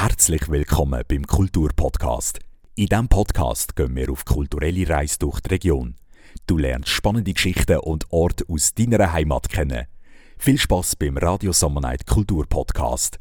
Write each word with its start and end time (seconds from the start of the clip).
Herzlich 0.00 0.48
willkommen 0.48 1.02
beim 1.08 1.26
Kulturpodcast. 1.26 2.38
In 2.76 2.86
diesem 2.86 3.08
Podcast 3.08 3.74
gehen 3.74 3.96
wir 3.96 4.12
auf 4.12 4.24
kulturelle 4.24 4.88
Reise 4.88 5.18
durch 5.18 5.40
die 5.40 5.48
Region. 5.48 5.96
Du 6.46 6.56
lernst 6.56 6.90
spannende 6.90 7.32
Geschichten 7.32 7.78
und 7.78 8.06
Orte 8.10 8.44
aus 8.46 8.72
deiner 8.74 9.12
Heimat 9.12 9.48
kennen. 9.48 9.86
Viel 10.38 10.56
Spaß 10.56 10.94
beim 10.94 11.16
Radio 11.16 11.52
Summer 11.52 11.80
Night 11.80 12.06
Kulturpodcast. 12.06 13.18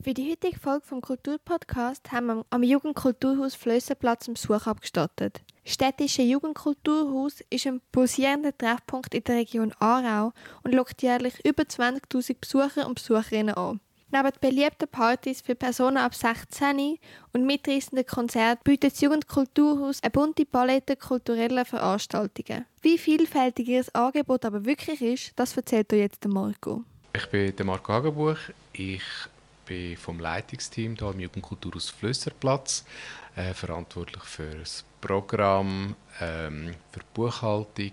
Für 0.00 0.14
die 0.14 0.30
heutige 0.30 0.56
Folge 0.56 0.86
vom 0.86 1.00
Kulturpodcast 1.00 2.12
haben 2.12 2.26
wir 2.26 2.46
am 2.50 2.62
Jugendkulturhaus 2.62 3.56
Flössenplatz 3.56 4.28
einen 4.28 4.34
Besuch 4.34 4.68
abgestattet. 4.68 5.42
Das 5.64 5.72
städtische 5.74 6.22
Jugendkulturhaus 6.22 7.42
ist 7.50 7.66
ein 7.66 7.80
pulsierender 7.90 8.56
Treffpunkt 8.56 9.16
in 9.16 9.24
der 9.24 9.34
Region 9.34 9.72
Aarau 9.80 10.32
und 10.62 10.76
lockt 10.76 11.02
jährlich 11.02 11.44
über 11.44 11.64
20.000 11.64 12.36
Besucher 12.40 12.86
und 12.86 12.94
Besucherinnen 12.94 13.56
an. 13.56 13.80
Neben 14.12 14.30
beliebten 14.40 14.88
Partys 14.88 15.40
für 15.40 15.56
Personen 15.56 15.96
ab 15.96 16.14
16 16.14 16.98
und 17.32 17.44
mitreißenden 17.44 18.06
Konzerten 18.06 18.62
bietet 18.62 18.92
das 18.92 19.00
Jugendkulturhaus 19.00 20.00
eine 20.00 20.10
bunte 20.10 20.46
Palette 20.46 20.96
kultureller 20.96 21.64
Veranstaltungen. 21.64 22.66
Wie 22.82 22.98
vielfältig 22.98 23.68
ihr 23.68 23.84
Angebot 23.94 24.44
aber 24.44 24.64
wirklich 24.64 25.02
ist, 25.02 25.32
das 25.34 25.56
erzählt 25.56 25.92
euch 25.92 26.00
jetzt 26.00 26.24
Marco. 26.28 26.84
Ich 27.14 27.26
bin 27.26 27.66
Marco 27.66 27.92
Hagenbuch. 27.92 28.38
Ich 28.72 29.02
bin 29.66 29.96
vom 29.96 30.20
Leitungsteam 30.20 30.94
hier 30.96 31.10
im 31.10 31.20
Jugendkulturhaus 31.20 31.90
Flösserplatz 31.90 32.84
äh, 33.34 33.54
verantwortlich 33.54 34.22
für 34.22 34.54
das 34.54 34.84
Programm, 35.00 35.96
ähm, 36.20 36.74
für 36.92 37.00
die 37.00 37.06
Buchhaltung 37.12 37.92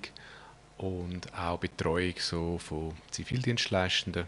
und 0.78 1.34
auch 1.36 1.58
Betreuung 1.58 2.14
so 2.20 2.60
von 2.60 2.94
Zivildienstleistenden 3.10 4.28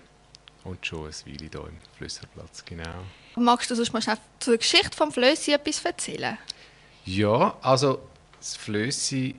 und 0.66 0.86
schon 0.86 1.08
ein 1.08 1.14
Weile 1.26 1.50
hier 1.52 1.68
im 1.68 1.78
Flösserplatz, 1.98 2.66
genau. 2.66 3.04
Magst 3.36 3.70
du 3.72 3.76
sonst 3.76 3.94
mal 3.94 4.02
zur 4.40 4.58
Geschichte 4.58 4.96
vom 4.96 5.12
Flössi 5.12 5.54
etwas 5.54 5.86
erzählen? 5.86 6.38
Ja, 7.06 7.56
also 7.62 8.00
das 8.40 8.56
Flössi 8.56 9.36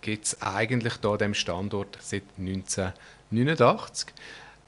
gibt 0.00 0.26
es 0.26 0.42
eigentlich 0.42 0.94
hier 1.00 1.10
an 1.10 1.18
diesem 1.18 1.34
Standort 1.34 1.98
seit 2.00 2.24
1989. 2.38 4.08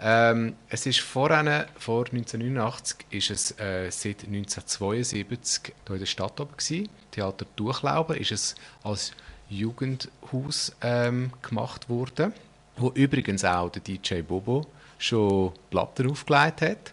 Ähm, 0.00 0.56
es 0.68 0.86
ist 0.86 1.00
vor, 1.00 1.30
eine, 1.30 1.68
vor 1.78 2.06
1989 2.06 3.06
ist 3.10 3.30
es 3.30 3.50
äh, 3.52 3.90
seit 3.90 4.24
1972 4.24 5.72
hier 5.86 5.94
in 5.94 6.00
der 6.00 6.06
Stadt 6.06 6.40
oben 6.40 6.56
gewesen. 6.56 6.88
Theater 7.12 7.46
Durchlauben 7.54 8.16
ist 8.16 8.32
es 8.32 8.54
als 8.82 9.12
Jugendhaus 9.48 10.74
ähm, 10.80 11.32
gemacht 11.42 11.88
worden, 11.88 12.32
wo 12.76 12.90
übrigens 12.90 13.44
auch 13.44 13.70
der 13.70 13.82
DJ 13.82 14.22
Bobo 14.22 14.66
schon 14.98 15.52
Platten 15.70 16.10
aufgelegt 16.10 16.62
hat. 16.62 16.92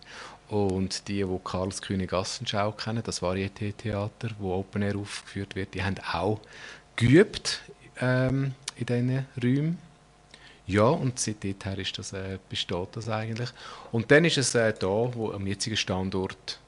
Und 0.50 1.08
die, 1.08 1.24
die 1.24 1.40
Karls 1.44 1.82
König 1.82 2.12
Gassenschau 2.12 2.74
kennen, 2.74 3.02
das 3.06 3.22
Varieté-Theater, 3.22 4.32
wo 4.38 4.54
Open 4.54 4.82
Air 4.82 4.98
aufgeführt 4.98 5.56
wird, 5.56 5.74
die 5.74 5.84
haben 5.84 5.96
auch 6.12 6.42
geübt 6.98 7.62
ähm, 8.02 8.54
in 8.76 8.86
diesen 8.86 9.26
Räumen. 9.42 9.78
Ja, 10.68 10.84
und 10.84 11.20
seitdem 11.20 11.56
ist 11.78 11.98
das, 11.98 12.14
äh, 12.14 12.38
besteht 12.50 12.90
das 12.94 13.10
eigentlich. 13.10 13.50
Und 13.92 14.12
dann 14.12 14.26
ist 14.26 14.38
es 14.38 14.54
äh, 14.56 14.74
da, 14.78 14.88
wo 14.88 15.32
am 15.32 15.48
jetzigen 15.48 15.78
Standort 15.78 16.60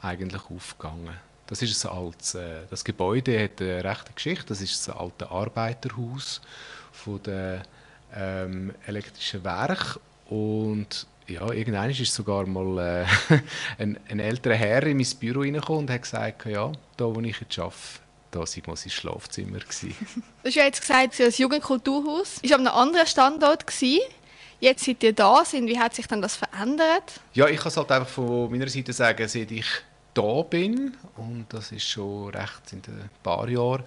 eigentlich 0.00 0.42
aufgegangen. 0.50 1.16
Das 1.46 1.62
ist 1.62 1.84
ein 1.84 1.92
altes, 1.92 2.34
äh, 2.34 2.62
das 2.70 2.84
Gebäude 2.84 3.42
hat 3.42 3.60
eine 3.60 3.84
rechte 3.84 4.12
Geschichte. 4.12 4.46
Das 4.46 4.60
ist 4.60 4.88
ein 4.88 4.96
altes 4.96 5.28
Arbeiterhaus 5.28 6.40
von 6.92 7.22
der 7.22 7.62
ähm, 8.14 8.74
elektrischen 8.86 9.44
Werk 9.44 9.98
und 10.32 11.06
ja, 11.26 11.52
irgendwann 11.52 11.90
ist 11.90 12.14
sogar 12.14 12.46
mal 12.46 13.06
äh, 13.28 13.38
ein, 13.78 13.98
ein 14.08 14.18
älterer 14.18 14.54
Herr 14.54 14.82
in 14.84 14.96
mein 14.96 15.06
Büro 15.20 15.40
reingekommen 15.40 15.82
und 15.82 15.90
hat 15.90 16.02
gesagt, 16.02 16.46
ja, 16.46 16.72
da 16.96 17.04
wo 17.04 17.20
ich 17.20 17.38
jetzt 17.38 17.58
arbeite, 17.58 17.76
da 18.30 18.40
war 18.40 18.46
mal 18.66 18.76
sein 18.76 18.90
Schlafzimmer. 18.90 19.58
du 19.58 19.64
hast 20.44 20.54
ja 20.54 20.64
jetzt 20.64 20.80
gesagt, 20.80 21.20
das 21.20 21.36
Jugendkulturhaus 21.36 22.42
war 22.42 22.58
an 22.58 22.66
einem 22.66 22.76
anderen 22.76 23.06
Standort. 23.06 23.66
Gewesen. 23.66 24.00
Jetzt, 24.58 24.84
seit 24.84 25.02
ihr 25.02 25.12
da 25.12 25.44
sind, 25.44 25.66
wie 25.66 25.78
hat 25.78 25.94
sich 25.94 26.06
dann 26.06 26.22
das 26.22 26.36
verändert? 26.36 27.20
Ja, 27.34 27.48
ich 27.48 27.58
kann 27.58 27.68
es 27.68 27.76
halt 27.76 27.90
einfach 27.90 28.08
von 28.08 28.50
meiner 28.50 28.68
Seite 28.68 28.92
sagen, 28.94 29.28
seit 29.28 29.50
ich 29.50 29.66
da 30.14 30.42
bin. 30.42 30.94
Und 31.16 31.46
das 31.50 31.72
ist 31.72 31.84
schon 31.84 32.30
recht 32.30 32.72
in 32.72 32.78
ein 32.78 33.10
paar 33.22 33.48
Jahren. 33.48 33.82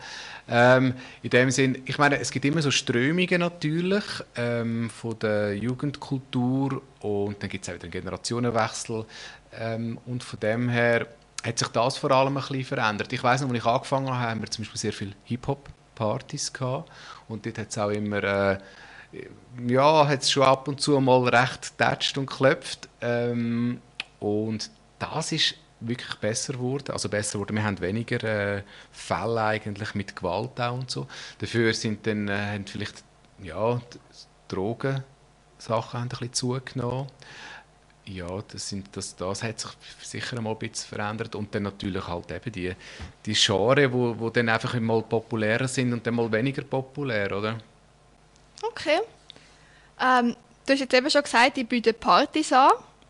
Ähm, 0.48 0.94
in 1.24 1.30
dem 1.30 1.52
Sinn, 1.52 1.82
ich 1.86 1.98
meine, 1.98 2.20
es 2.20 2.32
gibt 2.32 2.46
immer 2.46 2.62
so 2.62 2.72
Strömungen 2.72 3.40
natürlich 3.40 4.04
ähm, 4.36 4.90
von 4.90 5.18
der 5.20 5.56
Jugendkultur. 5.58 6.82
Und 7.02 7.42
dann 7.42 7.50
gibt 7.50 7.64
es 7.64 7.70
auch 7.70 7.76
wieder 7.76 7.86
einen 7.86 7.92
Generationenwechsel. 7.92 9.06
Ähm, 9.60 10.00
und 10.06 10.24
von 10.24 10.40
dem 10.40 10.70
her 10.70 11.08
hat 11.44 11.60
sich 11.60 11.68
das 11.70 11.98
vor 11.98 12.12
allem 12.12 12.38
ein 12.38 12.42
bisschen 12.42 12.66
verändert. 12.66 13.14
Ich 13.14 13.24
weiß 13.24 13.42
noch, 13.42 13.50
als 13.50 13.58
ich 13.58 13.66
angefangen 13.66 14.10
habe, 14.10 14.30
haben 14.32 14.42
wir 14.42 14.50
zum 14.50 14.64
Beispiel 14.64 14.80
sehr 14.80 14.94
viele 14.94 15.14
Hip-Hop-Partys 15.26 16.54
gehabt. 16.54 16.92
Und 17.28 17.46
dort 17.46 17.58
hat 17.60 17.70
es 17.70 17.78
auch 17.78 17.90
immer 17.90 18.24
äh, 18.24 18.58
ja, 19.68 20.08
hat 20.08 20.22
es 20.22 20.32
schon 20.32 20.44
ab 20.44 20.68
und 20.68 20.82
zu 20.82 21.00
mal 21.00 21.28
recht 21.28 21.78
tätscht 21.78 22.18
und 22.18 22.26
klopft 22.26 22.90
ähm, 23.02 23.80
und 24.20 24.70
das 25.00 25.32
ist 25.32 25.56
wirklich 25.80 26.16
besser 26.16 26.54
geworden. 26.54 26.92
Also 26.92 27.10
besser 27.10 27.40
wurde. 27.40 27.54
Wir 27.54 27.64
haben 27.64 27.80
weniger 27.82 28.24
äh, 28.24 28.64
Fälle 28.92 29.44
eigentlich 29.44 29.96
mit 29.96 30.16
Gewalt 30.16 30.60
auch 30.60 30.74
und 30.74 30.90
so. 30.90 31.08
Dafür 31.40 31.74
sind 31.74 32.06
dann 32.08 32.28
äh, 32.28 32.54
haben 32.54 32.66
vielleicht 32.66 33.04
ja 33.42 33.82
Drogen 34.48 35.04
Sachen 35.58 36.02
ein 36.02 36.10
bisschen 36.10 36.34
zugenommen. 36.34 37.08
Ja, 38.08 38.28
das, 38.48 38.70
sind, 38.70 38.96
das, 38.96 39.16
das 39.16 39.42
hat 39.42 39.60
sich 39.60 39.72
sicher 40.02 40.40
mal 40.40 40.52
ein 40.52 40.58
bisschen 40.60 40.90
verändert. 40.90 41.34
Und 41.34 41.54
dann 41.56 41.64
natürlich 41.64 42.08
halt 42.08 42.32
eben 42.32 42.52
die, 42.52 42.76
die 43.26 43.34
Genre, 43.34 43.92
wo, 43.92 44.16
wo 44.20 44.30
dann 44.30 44.48
einfach 44.48 44.80
mal 44.80 45.02
populärer 45.02 45.68
sind 45.68 45.92
und 45.92 46.06
dann 46.06 46.14
mal 46.14 46.32
weniger 46.32 46.62
populär, 46.62 47.36
oder? 47.36 47.58
Okay. 48.62 49.00
Ähm, 50.00 50.36
du 50.66 50.74
hast 50.74 50.80
jetzt 50.82 50.94
eben 50.94 51.10
schon 51.10 51.24
gesagt, 51.24 51.58
ich 51.58 51.68
biete 51.68 51.94
Partys 51.94 52.54
an. 52.54 52.70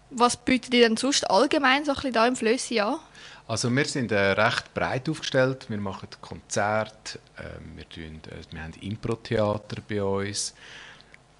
Was 0.09 0.37
bietet 0.37 0.73
ihr 0.73 0.87
denn 0.87 0.97
sonst 0.97 1.29
allgemein 1.29 1.83
so 1.85 1.93
ein 1.93 2.13
da 2.13 2.27
im 2.27 2.35
Flössi 2.35 2.79
an? 2.79 2.99
Also 3.47 3.69
wir 3.69 3.85
sind 3.85 4.11
äh, 4.11 4.31
recht 4.31 4.73
breit 4.73 5.07
aufgestellt. 5.07 5.69
Wir 5.69 5.77
machen 5.77 6.07
Konzerte, 6.21 7.19
äh, 7.37 7.43
wir, 7.75 7.87
tun, 7.87 8.21
äh, 8.27 8.53
wir 8.53 8.63
haben 8.63 8.73
Impro-Theater 8.81 9.77
bei 9.87 10.01
uns. 10.03 10.55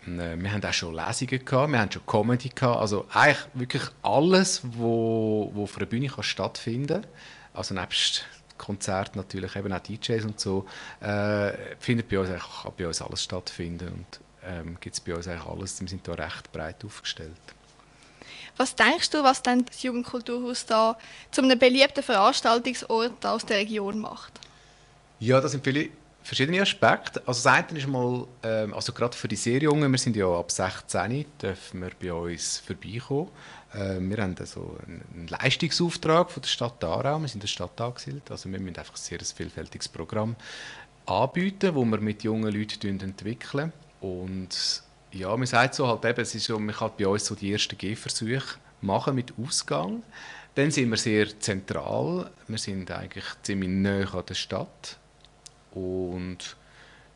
Äh, 0.06 0.38
wir 0.38 0.52
haben 0.52 0.64
auch 0.64 0.74
schon 0.74 0.94
Lesungen 0.94 1.44
gehabt, 1.44 1.72
wir 1.72 1.80
haben 1.80 1.92
schon 1.92 2.06
Comedy 2.06 2.50
gehabt. 2.50 2.80
Also 2.80 3.08
eigentlich 3.12 3.46
wirklich 3.56 3.84
alles, 4.04 4.62
wo 4.64 5.52
auf 5.56 5.78
einer 5.78 5.88
Bühne 5.88 6.08
kann 6.08 6.24
stattfinden 6.24 7.02
kann. 7.02 7.12
Also 7.54 7.74
nebst 7.74 8.26
Konzert 8.58 9.16
natürlich 9.16 9.56
eben 9.56 9.74
auch 9.74 9.80
DJs 9.80 10.26
und 10.26 10.40
so, 10.40 10.66
äh, 11.02 11.52
findet 11.80 12.08
bei 12.08 12.20
uns, 12.20 12.30
kann 12.30 12.72
bei 12.78 12.88
uns 12.88 13.02
alles 13.02 13.24
stattfinden 13.24 13.90
und 13.90 14.20
ähm, 14.44 14.78
gibt 14.80 14.96
es 14.96 15.02
bei 15.02 15.16
uns 15.16 15.28
eigentlich 15.28 15.46
alles. 15.46 15.82
Wir 15.82 15.88
sind 15.88 16.08
da 16.08 16.14
recht 16.14 16.52
breit 16.52 16.86
aufgestellt. 16.86 17.55
Was 18.58 18.76
denkst 18.76 19.10
du, 19.10 19.24
was 19.24 19.42
denn 19.42 19.66
das 19.66 19.84
Jugendkulturhaus 19.84 20.66
da 20.66 20.98
zu 21.32 21.42
einem 21.42 21.60
beliebten 21.60 22.04
Veranstaltungsort 22.04 23.26
aus 23.26 23.46
der 23.46 23.58
Region 23.58 24.00
macht? 24.00 24.40
Ja, 25.20 25.42
das 25.42 25.52
sind 25.52 25.64
viele 25.64 25.90
verschiedene 26.26 26.62
Aspekte. 26.62 27.22
Also 27.26 27.44
das 27.44 27.46
eine 27.46 27.78
ist 27.78 27.88
mal, 27.88 28.28
ähm, 28.44 28.74
also 28.74 28.92
gerade 28.94 29.16
für 29.16 29.28
die 29.28 29.36
sehr 29.36 29.60
Jungen, 29.60 29.92
wir 29.92 30.00
sind 30.00 30.16
ja 30.16 30.28
ab 30.28 30.52
16, 30.52 31.26
dürfen 31.42 31.82
wir 31.82 31.92
bei 32.02 32.14
uns 32.14 32.60
vorbeikommen. 32.60 33.30
Ähm, 33.74 34.10
wir 34.10 34.18
haben 34.18 34.36
also 34.40 34.78
einen 34.86 35.28
Leistungsauftrag 35.28 36.32
von 36.32 36.42
der 36.42 36.50
Stadt 36.50 36.84
Aarau, 36.84 37.20
wir 37.20 37.28
sind 37.28 37.36
in 37.36 37.40
der 37.42 37.48
Stadt 37.48 37.80
angesiedelt, 37.80 38.30
also 38.32 38.50
wir 38.50 38.60
müssen 38.60 38.78
einfach 38.78 38.94
ein 38.94 38.98
sehr 38.98 39.20
vielfältiges 39.20 39.88
Programm 39.88 40.36
anbieten, 41.06 41.76
wo 41.76 41.86
wir 41.86 42.00
mit 42.00 42.24
jungen 42.24 42.54
Leuten 42.54 43.00
entwickeln 43.00 43.72
und 44.02 44.82
ja, 45.16 45.36
man 45.36 45.48
sagt 45.48 45.76
so 45.76 45.88
halt 45.88 46.04
eben, 46.06 46.22
es 46.22 46.36
ist 46.36 46.50
man 46.50 46.76
kann 46.76 46.92
bei 46.98 47.08
uns 47.08 47.26
so 47.26 47.36
die 47.36 47.52
ersten 47.52 47.78
Gehversuche 47.78 48.58
machen 48.82 49.16
mit 49.16 49.34
Ausgang. 49.42 50.04
Dann 50.56 50.72
sind 50.72 50.90
wir 50.90 50.98
sehr 50.98 51.40
zentral. 51.40 52.30
Wir 52.48 52.58
sind 52.58 52.92
eigentlich 52.92 53.26
ziemlich 53.42 53.70
nahe 53.70 54.14
an 54.14 54.26
der 54.28 54.34
Stadt. 54.34 54.98
Und 55.72 56.58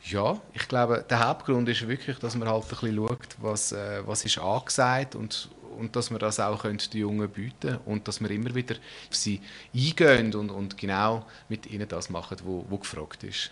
ja, 0.03 0.39
ich 0.53 0.67
glaube, 0.67 1.05
der 1.09 1.27
Hauptgrund 1.27 1.67
ist 1.69 1.87
wirklich, 1.87 2.17
dass 2.19 2.35
man 2.35 2.47
halt 2.47 2.63
ein 2.63 2.69
bisschen 2.69 2.95
schaut, 2.95 3.35
was, 3.39 3.71
äh, 3.73 4.01
was 4.05 4.23
ist 4.25 4.37
angesagt 4.37 5.15
und, 5.15 5.49
und 5.77 5.95
dass 5.95 6.09
wir 6.09 6.19
das 6.19 6.39
auch 6.39 6.61
den 6.61 6.77
Jungen 6.93 7.29
bieten 7.29 7.79
und 7.85 8.07
dass 8.07 8.21
wir 8.21 8.31
immer 8.31 8.55
wieder 8.55 8.75
auf 8.75 9.15
sie 9.15 9.41
eingehen 9.73 10.33
und, 10.35 10.51
und 10.51 10.77
genau 10.77 11.25
mit 11.49 11.65
ihnen 11.65 11.87
das 11.87 12.09
machen, 12.09 12.37
was 12.43 12.79
gefragt 12.79 13.23
ist. 13.23 13.51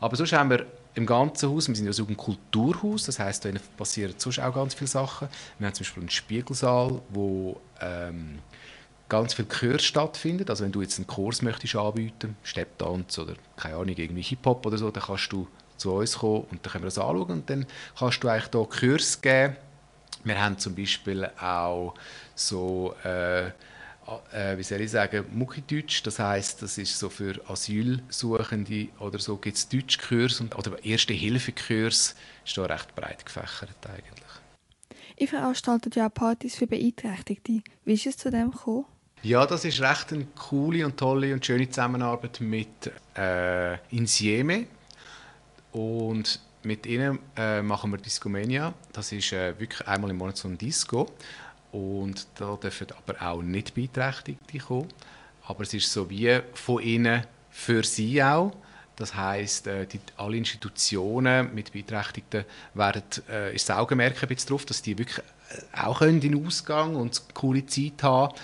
Aber 0.00 0.16
sonst 0.16 0.32
haben 0.32 0.50
wir 0.50 0.66
im 0.94 1.06
ganzen 1.06 1.50
Haus, 1.50 1.68
wir 1.68 1.76
sind 1.76 1.86
ja 1.86 1.92
so 1.92 2.04
ein 2.06 2.16
Kulturhaus, 2.16 3.04
das 3.04 3.18
heißt, 3.18 3.44
da 3.44 3.50
passieren 3.76 4.14
sonst 4.16 4.40
auch 4.40 4.54
ganz 4.54 4.74
viele 4.74 4.88
Sachen. 4.88 5.28
Wir 5.58 5.66
haben 5.66 5.74
zum 5.74 5.84
Beispiel 5.84 6.02
einen 6.02 6.10
Spiegelsaal, 6.10 7.00
wo 7.10 7.60
ähm, 7.80 8.40
ganz 9.08 9.34
viel 9.34 9.46
Chör 9.46 9.78
stattfindet. 9.78 10.48
Also 10.48 10.64
wenn 10.64 10.72
du 10.72 10.80
jetzt 10.80 10.98
einen 10.98 11.06
Kurs 11.06 11.42
möchtest 11.42 11.76
anbieten, 11.76 12.36
Stepptanz 12.42 13.18
oder 13.18 13.34
keine 13.56 13.74
Ahnung, 13.76 13.94
irgendwie 13.94 14.22
Hip-Hop 14.22 14.64
oder 14.64 14.78
so, 14.78 14.90
dann 14.90 15.02
kannst 15.02 15.30
du 15.32 15.46
zu 15.76 15.92
uns 15.92 16.18
kommen 16.18 16.46
und 16.50 16.64
dann 16.64 16.72
können 16.72 16.84
wir 16.84 16.88
das 16.88 16.98
anschauen 16.98 17.30
und 17.30 17.50
dann 17.50 17.66
kannst 17.98 18.22
du 18.22 18.28
eigentlich 18.28 18.50
hier 18.52 18.90
Kurs 18.90 19.20
geben. 19.20 19.56
Wir 20.24 20.42
haben 20.42 20.58
zum 20.58 20.74
Beispiel 20.74 21.28
auch 21.40 21.94
so 22.34 22.94
äh, 23.04 23.50
äh, 24.32 24.56
wie 24.56 24.62
soll 24.62 24.80
ich 24.80 24.90
sagen, 24.90 25.24
Muckideutsch. 25.32 26.02
Das 26.04 26.18
heißt, 26.18 26.62
das 26.62 26.78
ist 26.78 26.98
so 26.98 27.08
für 27.08 27.40
Asylsuchende 27.48 28.88
oder 28.98 29.18
so 29.18 29.36
gibt 29.36 29.56
es 29.56 29.68
Deutschkurs 29.68 30.40
oder 30.40 30.84
erste 30.84 31.12
Hilfekurs 31.12 32.14
ist 32.44 32.58
da 32.58 32.64
recht 32.64 32.94
breit 32.94 33.24
gefächert 33.24 33.76
eigentlich. 33.86 34.30
Ich 35.16 35.30
veranstalte 35.30 35.90
ja 35.94 36.06
auch 36.06 36.14
Partys 36.14 36.56
für 36.56 36.66
Beeinträchtigte. 36.66 37.62
Wie 37.84 37.92
ist 37.92 38.06
es 38.06 38.16
zu 38.16 38.30
dem 38.30 38.50
gekommen? 38.50 38.86
Ja, 39.22 39.44
das 39.44 39.66
ist 39.66 39.80
recht 39.82 40.14
eine 40.14 40.24
coole 40.34 40.86
und 40.86 40.96
tolle 40.96 41.34
und 41.34 41.44
schöne 41.44 41.68
Zusammenarbeit 41.68 42.40
mit 42.40 42.90
äh, 43.16 43.74
Insieme 43.94 44.66
und 45.72 46.40
mit 46.62 46.86
ihnen 46.86 47.18
äh, 47.36 47.60
machen 47.60 47.90
wir 47.90 47.98
Discomania. 47.98 48.72
Das 48.92 49.12
ist 49.12 49.32
äh, 49.32 49.58
wirklich 49.58 49.86
einmal 49.86 50.10
im 50.10 50.16
Monat 50.16 50.38
so 50.38 50.48
ein 50.48 50.56
Disco 50.56 51.06
und 51.72 52.26
da 52.36 52.56
dürfen 52.56 52.86
aber 52.96 53.20
auch 53.22 53.42
nicht 53.42 53.74
Beeinträchtigte 53.74 54.58
kommen. 54.58 54.88
Aber 55.46 55.62
es 55.62 55.74
ist 55.74 55.92
so 55.92 56.08
wie 56.10 56.40
von 56.54 56.82
ihnen 56.82 57.24
für 57.50 57.82
sie 57.82 58.22
auch. 58.22 58.52
Das 58.96 59.14
heisst, 59.14 59.66
äh, 59.66 59.86
alle 60.16 60.36
Institutionen 60.36 61.54
mit 61.54 61.72
Beeinträchtigten 61.72 62.44
werden, 62.74 63.02
äh, 63.30 63.54
ist 63.54 63.68
das 63.68 63.78
Augenmerk 63.78 64.22
ein 64.22 64.28
bisschen 64.28 64.50
drauf, 64.50 64.66
dass 64.66 64.82
die 64.82 64.98
wirklich 64.98 65.18
äh, 65.18 65.80
auch 65.80 66.00
können 66.00 66.20
in 66.20 66.32
den 66.32 66.46
Ausgang 66.46 66.96
und 66.96 67.18
eine 67.18 67.34
coole 67.34 67.66
Zeit 67.66 68.02
haben 68.02 68.34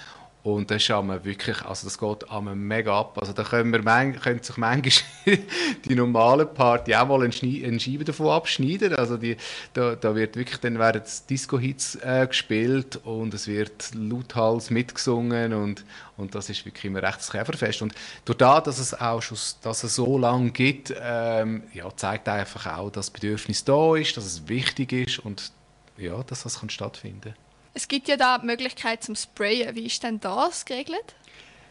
und 0.46 0.70
das 0.70 0.82
ist 0.82 0.88
wirklich, 0.90 1.60
also 1.62 1.88
das 1.88 1.98
geht 1.98 2.25
mega 2.54 3.00
ab. 3.00 3.19
Also 3.19 3.32
da 3.32 3.43
können, 3.43 3.72
wir, 3.72 4.12
können 4.12 4.40
sich 4.44 4.56
manchmal 4.56 4.93
die 5.84 5.94
normalen 5.96 6.46
Party 6.54 6.94
auch 6.94 7.08
mal 7.08 7.20
eine, 7.20 7.81
Scheibe 7.81 8.04
davon 8.04 8.28
abschneiden. 8.28 8.94
Also 8.94 9.16
die, 9.16 9.37
da, 9.72 9.96
da 9.96 10.14
wird 10.14 10.37
wirklich, 10.37 10.60
dann 10.60 10.78
werden 10.78 11.02
Disco-Hits 11.28 11.96
äh, 11.96 12.28
gespielt 12.28 13.00
und 13.02 13.34
es 13.34 13.48
wird 13.48 13.90
lauthals 13.96 14.70
mitgesungen 14.70 15.52
und, 15.52 15.84
und 16.16 16.37
das 16.37 16.49
ist 16.49 16.64
wirklich 16.64 16.84
immer 16.84 17.02
recht 17.02 17.28
Käferfest. 17.28 17.82
Und 17.82 17.96
durch 18.25 18.38
das, 18.38 18.62
dass 18.62 18.78
es 18.78 18.94
auch 19.00 19.20
schon 19.22 19.38
dass 19.62 19.82
es 19.82 19.96
so 19.96 20.16
lange 20.16 20.52
gibt, 20.52 20.94
ähm, 21.02 21.64
ja, 21.75 21.88
zeigt 21.96 22.28
einfach 22.28 22.78
auch, 22.78 22.92
dass 22.92 23.06
das 23.06 23.10
Bedürfnis 23.10 23.64
da 23.64 23.96
ist, 23.96 24.16
dass 24.16 24.25
es 24.25 24.46
wichtig 24.46 24.92
ist 24.92 25.19
und 25.19 25.50
ja, 25.96 26.22
dass 26.22 26.44
das 26.44 26.60
kann 26.60 26.70
stattfinden 26.70 27.34
kann. 27.34 27.45
Es 27.76 27.88
gibt 27.88 28.08
ja 28.08 28.17
da 28.17 28.38
die 28.38 28.46
Möglichkeit 28.46 29.02
zum 29.02 29.14
Sprayen. 29.14 29.75
Wie 29.75 29.84
ist 29.84 30.02
denn 30.02 30.19
das 30.19 30.64
geregelt? 30.64 31.14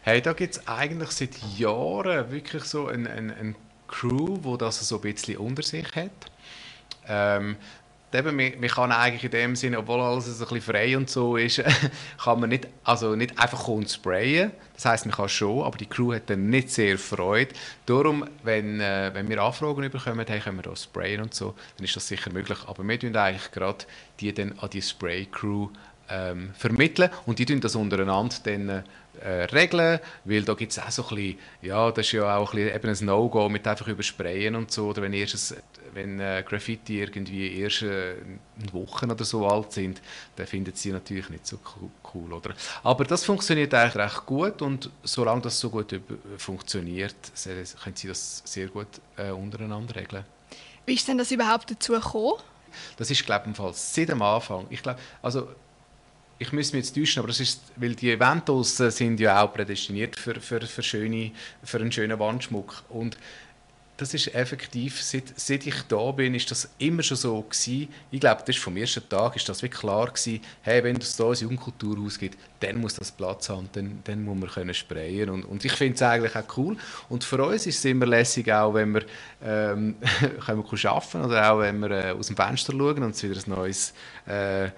Hey, 0.03 0.21
da 0.21 0.33
gibt 0.33 0.53
es 0.53 0.67
eigentlich 0.67 1.09
seit 1.09 1.35
Jahren 1.57 2.29
wirklich 2.29 2.63
so 2.63 2.85
eine, 2.85 3.09
eine, 3.09 3.35
eine 3.35 3.55
Crew, 3.87 4.37
die 4.37 4.57
das 4.59 4.87
so 4.87 4.97
ein 4.97 5.01
bisschen 5.01 5.37
unter 5.37 5.63
sich 5.63 5.87
hat. 5.95 6.11
Ähm, 7.07 7.55
eben, 8.13 8.35
man, 8.35 8.69
kann 8.69 8.91
eigentlich 8.91 9.23
in 9.23 9.31
dem 9.31 9.55
Sinne, 9.55 9.79
obwohl 9.79 9.99
alles 9.99 10.27
ein 10.27 10.37
bisschen 10.37 10.61
frei 10.61 10.95
und 10.95 11.09
so 11.09 11.37
ist, 11.37 11.63
kann 12.23 12.39
man 12.39 12.49
nicht, 12.49 12.67
also 12.83 13.15
nicht 13.15 13.39
einfach 13.39 13.63
kommen 13.63 13.87
sprayen. 13.87 14.51
Das 14.75 14.85
heißt, 14.85 15.07
man 15.07 15.15
kann 15.15 15.27
schon, 15.27 15.63
aber 15.63 15.79
die 15.79 15.87
Crew 15.87 16.13
hat 16.13 16.29
dann 16.29 16.51
nicht 16.51 16.69
sehr 16.69 16.99
Freude. 16.99 17.55
Darum, 17.87 18.29
wenn, 18.43 18.79
äh, 18.79 19.09
wenn 19.11 19.27
wir 19.27 19.41
Anfragen 19.41 19.89
bekommen, 19.89 20.23
hey, 20.27 20.39
können 20.39 20.57
wir 20.57 20.63
da 20.69 20.75
sprayen 20.75 21.21
und 21.21 21.33
so, 21.33 21.55
dann 21.77 21.85
ist 21.85 21.95
das 21.95 22.07
sicher 22.07 22.31
möglich. 22.31 22.59
Aber 22.67 22.87
wir 22.87 22.99
tun 22.99 23.15
eigentlich 23.15 23.51
gerade 23.51 23.85
die 24.19 24.31
dann 24.31 24.59
an 24.59 24.69
die 24.69 24.83
Spray-Crew 24.83 25.69
ähm, 26.09 26.51
vermitteln 26.57 27.09
und 27.25 27.39
die 27.39 27.45
tun 27.45 27.61
das 27.61 27.75
untereinander 27.75 28.35
dann 28.43 28.83
äh, 29.21 29.45
regeln, 29.45 29.99
weil 30.25 30.43
da 30.43 30.53
gibt 30.53 30.71
es 30.71 30.79
auch 30.79 30.91
so 30.91 31.03
ein 31.03 31.15
bisschen, 31.15 31.37
ja, 31.61 31.91
das 31.91 32.05
ist 32.05 32.11
ja 32.13 32.37
auch 32.37 32.53
ein, 32.53 32.65
bisschen 32.65 32.75
eben 32.75 32.89
ein 32.89 33.05
No-Go 33.05 33.49
mit 33.49 33.67
einfach 33.67 33.87
übersprayen 33.87 34.55
und 34.55 34.71
so, 34.71 34.87
oder 34.87 35.01
wenn 35.01 35.13
erstes, 35.13 35.55
wenn 35.93 36.19
äh, 36.19 36.43
Graffiti 36.45 36.99
irgendwie 36.99 37.59
erst 37.59 37.83
äh, 37.83 38.15
Wochen 38.71 39.11
oder 39.11 39.23
so 39.23 39.47
alt 39.47 39.71
sind, 39.71 40.01
dann 40.35 40.47
finden 40.47 40.73
sie 40.75 40.91
natürlich 40.91 41.29
nicht 41.29 41.47
so 41.47 41.59
cool, 42.13 42.33
oder? 42.33 42.53
Aber 42.83 43.05
das 43.05 43.23
funktioniert 43.23 43.73
eigentlich 43.73 43.95
recht 43.95 44.25
gut 44.25 44.61
und 44.61 44.89
solange 45.03 45.41
das 45.41 45.59
so 45.59 45.69
gut 45.69 45.99
funktioniert, 46.37 47.15
können 47.83 47.95
sie 47.95 48.07
das 48.07 48.41
sehr 48.45 48.67
gut 48.67 48.87
äh, 49.17 49.31
untereinander 49.31 49.95
regeln. 49.95 50.25
Wie 50.85 50.93
ist 50.93 51.07
denn 51.07 51.17
das 51.17 51.31
überhaupt 51.31 51.71
dazu 51.71 51.93
gekommen? 51.93 52.39
Das 52.97 53.09
ist, 53.09 53.25
glaube 53.25 53.49
ich, 53.49 53.57
seit 53.77 54.09
dem 54.09 54.21
Anfang. 54.21 54.67
Ich 54.69 54.83
glaube, 54.83 54.99
also 55.21 55.47
ich 56.37 56.51
müsste 56.51 56.75
mich 56.75 56.85
jetzt 56.85 56.95
täuschen, 56.95 57.19
aber 57.19 57.29
das 57.29 57.39
ist, 57.39 57.61
weil 57.77 57.95
die 57.95 58.11
Events 58.11 58.77
sind 58.77 59.19
ja 59.19 59.41
auch 59.41 59.53
prädestiniert 59.53 60.17
für, 60.17 60.39
für, 60.39 60.61
für, 60.61 60.83
schöne, 60.83 61.31
für 61.63 61.79
einen 61.79 61.91
schönen 61.91 62.19
Wandschmuck. 62.19 62.83
Und 62.89 63.17
das 63.97 64.13
ist 64.13 64.35
effektiv, 64.35 65.01
seit, 65.01 65.39
seit 65.39 65.65
ich 65.65 65.81
da 65.87 66.11
bin, 66.11 66.35
ist 66.35 66.51
das 66.51 66.69
immer 66.79 67.01
schon 67.01 67.15
so 67.15 67.41
gewesen. 67.41 67.87
Ich 68.11 68.19
glaube, 68.19 68.41
das 68.45 68.57
ist 68.57 68.61
vom 68.61 68.75
ersten 68.75 69.07
Tag 69.07 69.37
ist 69.37 69.47
das 69.47 69.61
wirklich 69.61 69.79
klar 69.79 70.07
gewesen, 70.07 70.41
hey, 70.63 70.83
wenn 70.83 70.97
es 70.97 71.15
da 71.15 71.29
ein 71.29 71.35
Jugendkulturhaus 71.35 72.19
gibt, 72.19 72.37
dann 72.59 72.81
muss 72.81 72.95
das 72.95 73.11
Platz 73.11 73.47
haben, 73.47 73.69
dann, 73.71 74.01
dann 74.03 74.23
muss 74.25 74.37
man 74.37 74.49
können 74.49 74.73
sprayen 74.73 75.29
und, 75.29 75.45
und 75.45 75.63
ich 75.63 75.71
finde 75.71 75.95
es 75.95 76.01
eigentlich 76.01 76.35
auch 76.35 76.57
cool. 76.57 76.75
Und 77.07 77.23
für 77.23 77.41
uns 77.45 77.65
ist 77.67 77.77
es 77.77 77.85
immer 77.85 78.05
lässig, 78.05 78.51
auch 78.51 78.73
wenn 78.73 78.93
wir 78.93 79.05
ähm, 79.41 79.95
können 80.45 80.63
wir 80.69 80.91
arbeiten 80.91 81.21
oder 81.23 81.51
auch 81.51 81.59
wenn 81.59 81.79
wir 81.79 81.91
äh, 81.91 82.11
aus 82.11 82.27
dem 82.27 82.35
Fenster 82.35 82.73
schauen 82.73 83.01
und 83.01 83.15
es 83.15 83.23
wieder 83.23 83.39
ein 83.39 83.49
neues 83.49 83.93
äh, 84.25 84.71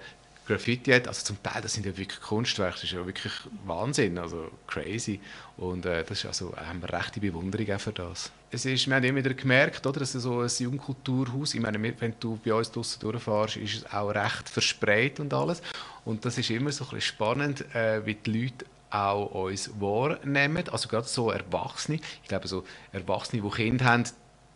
Graffiti 0.48 0.90
hat. 0.92 1.06
Also 1.06 1.24
zum 1.24 1.42
Teil, 1.42 1.62
das 1.62 1.74
sind 1.74 1.86
ja 1.86 1.96
wirklich 1.96 2.20
Kunstwerke, 2.20 2.74
das 2.74 2.84
ist 2.84 2.92
ja 2.92 3.04
wirklich 3.04 3.32
Wahnsinn, 3.66 4.18
also 4.18 4.50
crazy. 4.66 5.20
Und 5.56 5.86
äh, 5.86 6.02
das 6.02 6.18
ist 6.18 6.26
also, 6.26 6.54
haben 6.56 6.80
wir 6.80 6.92
rechte 6.92 7.20
Bewunderung 7.20 7.70
auch 7.70 7.80
für 7.80 7.92
das. 7.92 8.32
Es 8.50 8.64
ist, 8.64 8.86
wir 8.86 8.96
haben 8.96 9.04
immer 9.04 9.18
wieder 9.18 9.34
gemerkt, 9.34 9.86
oder, 9.86 10.00
dass 10.00 10.12
so 10.12 10.40
ein 10.40 10.48
Jugendkulturhaus, 10.58 11.54
ich 11.54 11.60
meine, 11.60 11.82
wenn 11.82 12.14
du 12.18 12.40
bei 12.42 12.54
uns 12.54 12.72
draußen 12.72 13.00
durchfährst, 13.00 13.56
ist 13.58 13.74
es 13.76 13.92
auch 13.92 14.08
recht 14.08 14.48
verspreit 14.48 15.20
und 15.20 15.34
alles. 15.34 15.62
Und 16.04 16.24
das 16.24 16.38
ist 16.38 16.50
immer 16.50 16.72
so 16.72 16.84
ein 16.84 16.90
bisschen 16.90 17.14
spannend, 17.14 17.74
äh, 17.74 18.04
wie 18.06 18.14
die 18.14 18.42
Leute 18.42 18.64
auch 18.90 19.44
uns 19.44 19.70
wahrnehmen, 19.78 20.66
also 20.70 20.88
gerade 20.88 21.06
so 21.06 21.30
Erwachsene. 21.30 22.00
Ich 22.22 22.28
glaube, 22.28 22.48
so 22.48 22.64
Erwachsene, 22.92 23.42
die 23.42 23.50
Kinder 23.50 23.84
haben, 23.84 24.04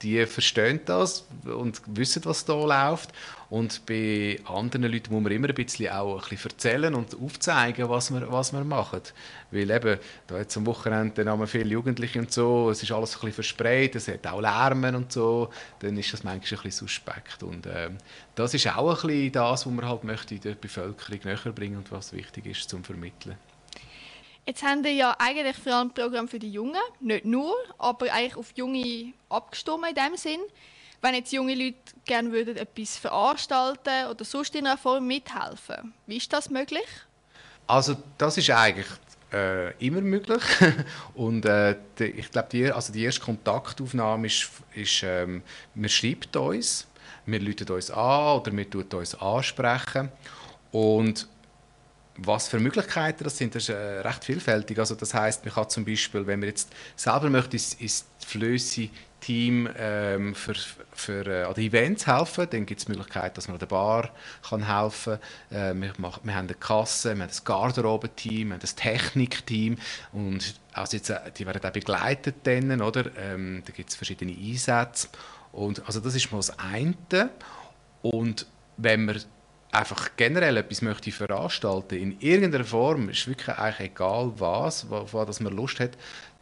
die 0.02 0.24
verstehen 0.26 0.80
das 0.84 1.26
und 1.44 1.80
wissen, 1.86 2.24
was 2.24 2.44
da 2.44 2.54
läuft. 2.54 3.10
Und 3.50 3.84
bei 3.84 4.40
anderen 4.46 4.90
Leuten 4.90 5.12
muss 5.12 5.22
man 5.22 5.30
immer 5.30 5.48
ein 5.48 5.54
bisschen 5.54 5.92
auch 5.92 6.22
ein 6.22 6.28
bisschen 6.30 6.50
erzählen 6.52 6.94
und 6.94 7.14
aufzeigen, 7.20 7.86
was 7.88 8.10
wir, 8.10 8.32
was 8.32 8.52
wir 8.52 8.64
machen. 8.64 9.02
Weil 9.50 9.70
eben, 9.70 9.98
da 10.26 10.38
jetzt 10.38 10.56
am 10.56 10.64
Wochenende 10.64 11.30
haben 11.30 11.38
wir 11.38 11.46
viele 11.46 11.68
Jugendliche 11.68 12.18
und 12.18 12.32
so, 12.32 12.70
es 12.70 12.82
ist 12.82 12.92
alles 12.92 13.14
ein 13.14 13.20
bisschen 13.20 13.32
verspreit, 13.34 13.94
es 13.94 14.08
hat 14.08 14.26
auch 14.26 14.40
Lärmen 14.40 14.94
und 14.94 15.12
so, 15.12 15.50
dann 15.80 15.98
ist 15.98 16.14
das 16.14 16.24
manchmal 16.24 16.60
ein 16.60 16.62
bisschen 16.62 16.88
suspekt. 16.88 17.42
Und 17.42 17.66
äh, 17.66 17.90
das 18.34 18.54
ist 18.54 18.66
auch 18.74 19.02
ein 19.02 19.06
bisschen 19.06 19.32
das, 19.32 19.66
was 19.66 19.72
man 19.72 19.86
halt 19.86 20.04
möchte 20.04 20.38
der 20.38 20.54
Bevölkerung 20.54 21.20
näher 21.22 21.52
bringen 21.52 21.76
und 21.76 21.92
was 21.92 22.14
wichtig 22.14 22.46
ist 22.46 22.70
zum 22.70 22.82
Vermitteln. 22.82 23.36
Jetzt 24.46 24.64
haben 24.64 24.82
wir 24.82 24.92
ja 24.92 25.14
eigentlich 25.18 25.56
vor 25.56 25.72
allem 25.72 25.88
ein 25.88 25.94
Programm 25.94 26.26
für 26.26 26.40
die 26.40 26.50
Jungen, 26.50 26.80
nicht 27.00 27.24
nur, 27.24 27.54
aber 27.78 28.12
eigentlich 28.12 28.36
auf 28.36 28.52
Junge 28.56 29.12
abgestimmt 29.28 29.86
in 29.88 29.94
dem 29.94 30.16
Sinn. 30.16 30.40
Wenn 31.00 31.14
jetzt 31.14 31.32
junge 31.32 31.54
Leute 31.54 31.76
gerne 32.04 32.32
würden, 32.32 32.56
etwas 32.56 32.96
veranstalten 32.96 34.08
oder 34.10 34.24
sonst 34.24 34.54
in 34.54 34.66
einer 34.66 34.78
Form 34.78 35.06
mithelfen, 35.06 35.94
wie 36.06 36.16
ist 36.16 36.32
das 36.32 36.50
möglich? 36.50 36.86
Also 37.66 37.96
das 38.18 38.36
ist 38.38 38.50
eigentlich 38.50 38.86
äh, 39.32 39.72
immer 39.84 40.00
möglich 40.00 40.42
und 41.14 41.44
äh, 41.44 41.76
die, 41.98 42.04
ich 42.04 42.30
glaube, 42.30 42.48
die, 42.52 42.70
also 42.70 42.92
die 42.92 43.04
erste 43.04 43.20
Kontaktaufnahme 43.20 44.26
ist, 44.26 44.50
ist 44.74 45.02
ähm, 45.04 45.42
man 45.74 45.88
schreibt 45.88 46.36
uns, 46.36 46.86
wir 47.26 47.40
rufen 47.40 47.70
uns 47.70 47.90
an 47.90 48.40
oder 48.40 48.56
wir 48.56 48.68
tun 48.68 48.84
uns 48.92 49.14
ansprechen 49.14 50.10
und 50.72 51.28
was 52.16 52.48
für 52.48 52.58
Möglichkeiten 52.58 53.24
das 53.24 53.38
sind, 53.38 53.54
das 53.54 53.64
ist 53.64 53.68
äh, 53.70 54.00
recht 54.00 54.24
vielfältig. 54.24 54.78
Also 54.78 54.94
das 54.94 55.14
heißt, 55.14 55.44
man 55.44 55.54
kann 55.54 55.68
zum 55.68 55.84
Beispiel, 55.84 56.26
wenn 56.26 56.40
man 56.40 56.48
jetzt 56.48 56.70
selber 56.96 57.30
möchte, 57.30 57.56
ins, 57.56 57.74
ins 57.74 58.04
Flössi 58.26 58.90
Team 59.22 59.68
ähm, 59.78 60.34
für, 60.34 60.54
für 60.92 61.26
äh, 61.26 61.44
an 61.44 61.54
den 61.54 61.68
Events 61.68 62.06
helfen, 62.06 62.48
dann 62.50 62.66
gibt 62.66 62.80
es 62.80 62.86
die 62.86 62.92
Möglichkeit, 62.92 63.38
dass 63.38 63.46
man 63.46 63.54
an 63.54 63.60
der 63.60 63.66
Bar 63.66 64.10
kann 64.46 64.66
helfen 64.66 65.18
kann. 65.48 65.78
Äh, 65.78 65.80
wir, 65.80 65.92
wir 65.96 66.34
haben 66.34 66.48
eine 66.48 66.54
Kasse, 66.54 67.14
wir 67.14 67.22
haben 67.22 67.30
ein 67.30 67.44
Garderobenteam, 67.44 68.48
wir 68.48 68.54
haben 68.54 68.60
ein 68.60 68.76
Technikteam 68.76 69.78
und 70.12 70.60
also 70.72 70.96
jetzt, 70.96 71.08
äh, 71.08 71.20
die 71.38 71.46
werden 71.46 71.64
auch 71.64 71.70
begleitet 71.70 72.34
dann, 72.42 72.82
oder? 72.82 73.16
Ähm, 73.16 73.62
da 73.64 73.72
gibt 73.72 73.90
es 73.90 73.96
verschiedene 73.96 74.32
Einsätze 74.32 75.08
und 75.52 75.86
also 75.86 76.00
das 76.00 76.14
ist 76.16 76.30
mal 76.32 76.38
das 76.38 76.58
eine 76.58 77.30
und 78.02 78.46
wenn 78.76 79.04
man 79.04 79.22
einfach 79.72 80.10
generell 80.16 80.58
etwas 80.58 80.82
möchte 80.82 81.10
veranstalten 81.10 81.96
in 81.96 82.20
irgendeiner 82.20 82.64
Form, 82.64 83.08
ist 83.08 83.26
wirklich 83.26 83.48
eigentlich 83.48 83.90
egal 83.90 84.32
was, 84.36 84.88
woran 84.88 85.34
man 85.40 85.56
Lust 85.56 85.80
hat, 85.80 85.92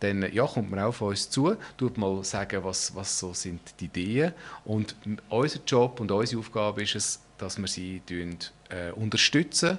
dann 0.00 0.30
ja, 0.32 0.46
kommt 0.46 0.70
man 0.70 0.80
auch 0.80 0.88
auf 0.88 1.00
uns 1.02 1.30
zu, 1.30 1.56
tut 1.76 1.96
mal 1.96 2.24
sagen, 2.24 2.64
was, 2.64 2.94
was 2.94 3.18
so 3.18 3.32
sind 3.32 3.60
die 3.78 3.84
Ideen. 3.84 4.32
Und 4.64 4.96
unser 5.28 5.60
Job 5.66 6.00
und 6.00 6.10
unsere 6.10 6.40
Aufgabe 6.40 6.82
ist 6.82 6.96
es, 6.96 7.20
dass 7.38 7.58
wir 7.58 7.68
sie 7.68 8.02
äh, 8.68 8.90
unterstützen. 8.92 9.78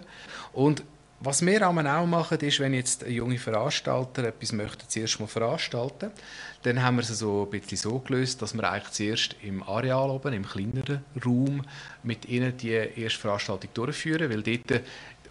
Und 0.53 0.84
was 1.23 1.45
wir 1.45 1.67
auch 1.67 1.73
machen, 1.73 2.39
ist, 2.39 2.59
wenn 2.59 2.73
jetzt 2.73 3.03
ein 3.03 3.11
junger 3.11 3.37
Veranstalter 3.37 4.23
etwas 4.23 4.53
möchte, 4.53 4.87
zuerst 4.87 5.19
mal 5.19 5.27
veranstalten, 5.27 6.11
dann 6.63 6.81
haben 6.81 6.97
wir 6.97 7.03
es 7.03 7.09
so 7.09 7.43
ein 7.43 7.59
bisschen 7.59 7.77
so 7.77 7.99
gelöst, 7.99 8.41
dass 8.41 8.55
wir 8.55 8.69
eigentlich 8.69 8.91
zuerst 8.91 9.35
im 9.43 9.61
Areal 9.61 10.09
oben, 10.09 10.33
im 10.33 10.45
kleineren 10.45 11.03
Raum, 11.23 11.63
mit 12.01 12.25
ihnen 12.25 12.57
die 12.57 12.69
erste 12.71 13.19
Veranstaltung 13.19 13.69
durchführen, 13.73 14.31
weil 14.31 14.41
dort 14.41 14.81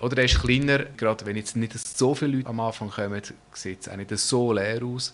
oder 0.01 0.19
er 0.19 0.25
ist 0.25 0.41
kleiner, 0.41 0.79
gerade 0.97 1.27
wenn 1.27 1.37
jetzt 1.37 1.57
nicht 1.57 1.79
so 1.79 2.15
viele 2.15 2.37
Leute 2.37 2.49
am 2.49 2.61
Anfang 2.61 2.89
kommen, 2.91 3.21
sieht 3.53 3.83
es 3.83 3.89
auch 3.89 3.97
nicht 3.97 4.17
so 4.17 4.53
leer 4.53 4.83
aus. 4.83 5.13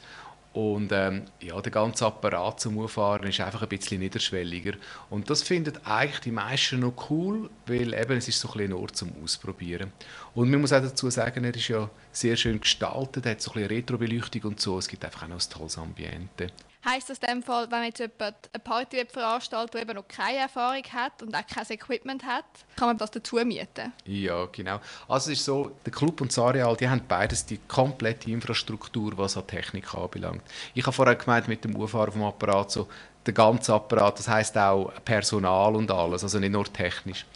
Und 0.56 0.90
ähm, 0.90 1.24
ja, 1.42 1.60
der 1.60 1.70
ganze 1.70 2.06
Apparat 2.06 2.60
zum 2.60 2.78
Auffahren 2.78 3.28
ist 3.28 3.40
einfach 3.40 3.60
ein 3.60 3.68
bisschen 3.68 4.00
niederschwelliger. 4.00 4.72
Und 5.10 5.28
das 5.28 5.42
finden 5.42 5.74
eigentlich 5.84 6.20
die 6.20 6.30
meisten 6.30 6.80
noch 6.80 7.10
cool, 7.10 7.50
weil 7.66 7.92
eben, 7.92 8.16
es 8.16 8.26
ist 8.26 8.40
so 8.40 8.50
ein, 8.54 8.60
ein 8.60 8.72
Ort 8.72 8.96
zum 8.96 9.12
Ausprobieren. 9.22 9.92
Und 10.34 10.50
man 10.50 10.62
muss 10.62 10.72
auch 10.72 10.80
dazu 10.80 11.10
sagen, 11.10 11.44
er 11.44 11.54
ist 11.54 11.68
ja 11.68 11.90
sehr 12.10 12.36
schön 12.36 12.58
gestaltet, 12.58 13.26
hat 13.26 13.42
so 13.42 13.50
ein 13.50 13.60
bisschen 13.60 13.68
Retro-Beleuchtung 13.68 14.44
und 14.44 14.58
so. 14.58 14.78
Es 14.78 14.88
gibt 14.88 15.04
einfach 15.04 15.24
auch 15.24 15.28
noch 15.28 15.36
ein 15.36 15.50
tolles 15.50 15.76
Ambiente. 15.76 16.46
Heißt 16.88 17.10
das 17.10 17.18
in 17.18 17.26
dem 17.26 17.42
Fall, 17.42 17.68
wenn 17.70 17.82
jetzt 17.82 17.98
jemand 17.98 18.36
eine 18.52 18.62
Party 18.62 19.04
veranstaltet, 19.06 19.74
die 19.74 19.78
eben 19.78 19.96
noch 19.96 20.06
keine 20.06 20.38
Erfahrung 20.38 20.84
hat 20.92 21.20
und 21.20 21.34
auch 21.34 21.46
kein 21.46 21.66
Equipment 21.68 22.24
hat, 22.24 22.44
kann 22.76 22.88
man 22.88 22.98
das 22.98 23.10
dazu 23.10 23.36
mieten? 23.36 23.92
Ja, 24.04 24.46
genau. 24.46 24.78
Also 25.08 25.32
es 25.32 25.38
ist 25.38 25.46
so, 25.46 25.72
der 25.84 25.92
Club 25.92 26.20
und 26.20 26.30
das 26.30 26.38
Areal, 26.38 26.76
die 26.76 26.88
haben 26.88 27.02
beides 27.08 27.44
die 27.44 27.58
komplette 27.66 28.30
Infrastruktur, 28.30 29.18
was 29.18 29.36
an 29.36 29.48
Technik 29.48 29.92
anbelangt. 29.94 30.42
Ich 30.74 30.84
habe 30.84 30.94
vorher 30.94 31.16
gemeint, 31.16 31.48
mit 31.48 31.64
dem 31.64 31.76
Auffahren 31.76 32.12
vom 32.12 32.22
Apparat, 32.22 32.70
so 32.70 32.86
der 33.26 33.34
ganze 33.34 33.74
Apparat, 33.74 34.20
das 34.20 34.28
heißt 34.28 34.56
auch 34.56 34.92
Personal 35.04 35.74
und 35.74 35.90
alles, 35.90 36.22
also 36.22 36.38
nicht 36.38 36.52
nur 36.52 36.72
technisch. 36.72 37.26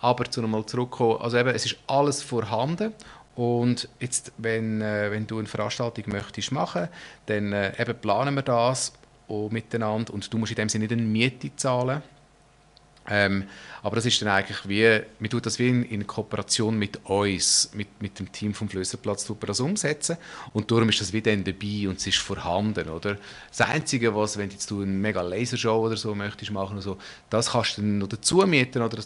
Aber 0.00 0.30
zu 0.30 0.42
nochmal 0.42 0.66
zurückkommen, 0.66 1.20
also 1.20 1.38
eben, 1.38 1.48
es 1.48 1.64
ist 1.64 1.76
alles 1.86 2.22
vorhanden 2.22 2.92
und 3.38 3.88
jetzt, 4.00 4.32
wenn, 4.38 4.82
äh, 4.82 5.12
wenn 5.12 5.24
du 5.28 5.38
eine 5.38 5.46
Veranstaltung 5.46 6.06
möchtest 6.08 6.50
machen, 6.50 6.88
dann 7.26 7.52
äh, 7.52 7.80
eben 7.80 7.96
planen 7.96 8.34
wir 8.34 8.42
das 8.42 8.92
auch 9.28 9.48
miteinander 9.50 10.12
und 10.12 10.34
du 10.34 10.38
musst 10.38 10.50
in 10.50 10.56
dem 10.56 10.68
Sinne 10.68 10.86
nicht 10.86 10.92
eine 10.92 11.02
Miete 11.02 11.54
zahlen. 11.54 12.02
Ähm, 13.08 13.44
aber 13.84 13.94
das 13.94 14.06
ist 14.06 14.20
dann 14.20 14.30
eigentlich 14.30 14.68
wie, 14.68 15.02
man 15.20 15.30
tut 15.30 15.46
das 15.46 15.60
wie 15.60 15.68
in, 15.68 15.84
in 15.84 16.04
Kooperation 16.04 16.76
mit 16.76 16.98
uns, 17.04 17.70
mit, 17.74 18.02
mit 18.02 18.18
dem 18.18 18.32
Team 18.32 18.54
vom 18.54 18.68
Flösserplatz, 18.68 19.24
tut 19.24 19.48
das 19.48 19.60
umsetzen 19.60 20.16
und 20.52 20.68
darum 20.68 20.88
ist 20.88 21.00
das 21.00 21.12
wie 21.12 21.22
dann 21.22 21.44
dabei 21.44 21.88
und 21.88 21.98
es 21.98 22.08
ist 22.08 22.18
vorhanden, 22.18 22.88
oder? 22.88 23.18
Das 23.56 23.60
Einzige, 23.60 24.16
was, 24.16 24.36
wenn 24.36 24.50
jetzt 24.50 24.68
du 24.68 24.82
eine 24.82 24.90
mega 24.90 25.22
Lasershow 25.22 25.86
oder 25.86 25.96
so 25.96 26.12
möchtest 26.12 26.50
machen 26.50 26.72
oder 26.72 26.82
so, 26.82 26.98
das 27.30 27.52
kannst 27.52 27.78
du 27.78 27.82
dann 27.82 27.98
noch 27.98 28.08
dazu 28.08 28.38
mieten 28.38 28.82
oder 28.82 28.98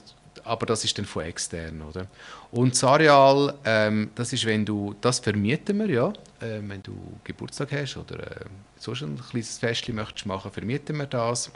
aber 0.44 0.66
das 0.66 0.84
ist 0.84 0.96
dann 0.98 1.04
von 1.04 1.24
extern, 1.24 1.82
oder? 1.82 2.06
Und 2.50 2.72
das 2.72 2.84
Areal, 2.84 3.54
ähm, 3.64 4.10
das 4.14 4.32
ist, 4.32 4.44
wenn 4.44 4.64
du, 4.64 4.94
das 5.00 5.20
vermieten 5.20 5.78
wir, 5.78 5.86
ja, 5.88 6.08
äh, 6.40 6.60
wenn 6.62 6.82
du 6.82 6.94
Geburtstag 7.24 7.72
hast 7.72 7.96
oder 7.96 8.18
äh, 8.18 8.44
so 8.76 8.92
ein 8.92 9.18
kleines 9.30 9.58
Festchen 9.58 9.94
möchtest 9.94 10.26
machen, 10.26 10.50
vermieten 10.50 10.96
wir 10.96 11.06
das. 11.06 11.50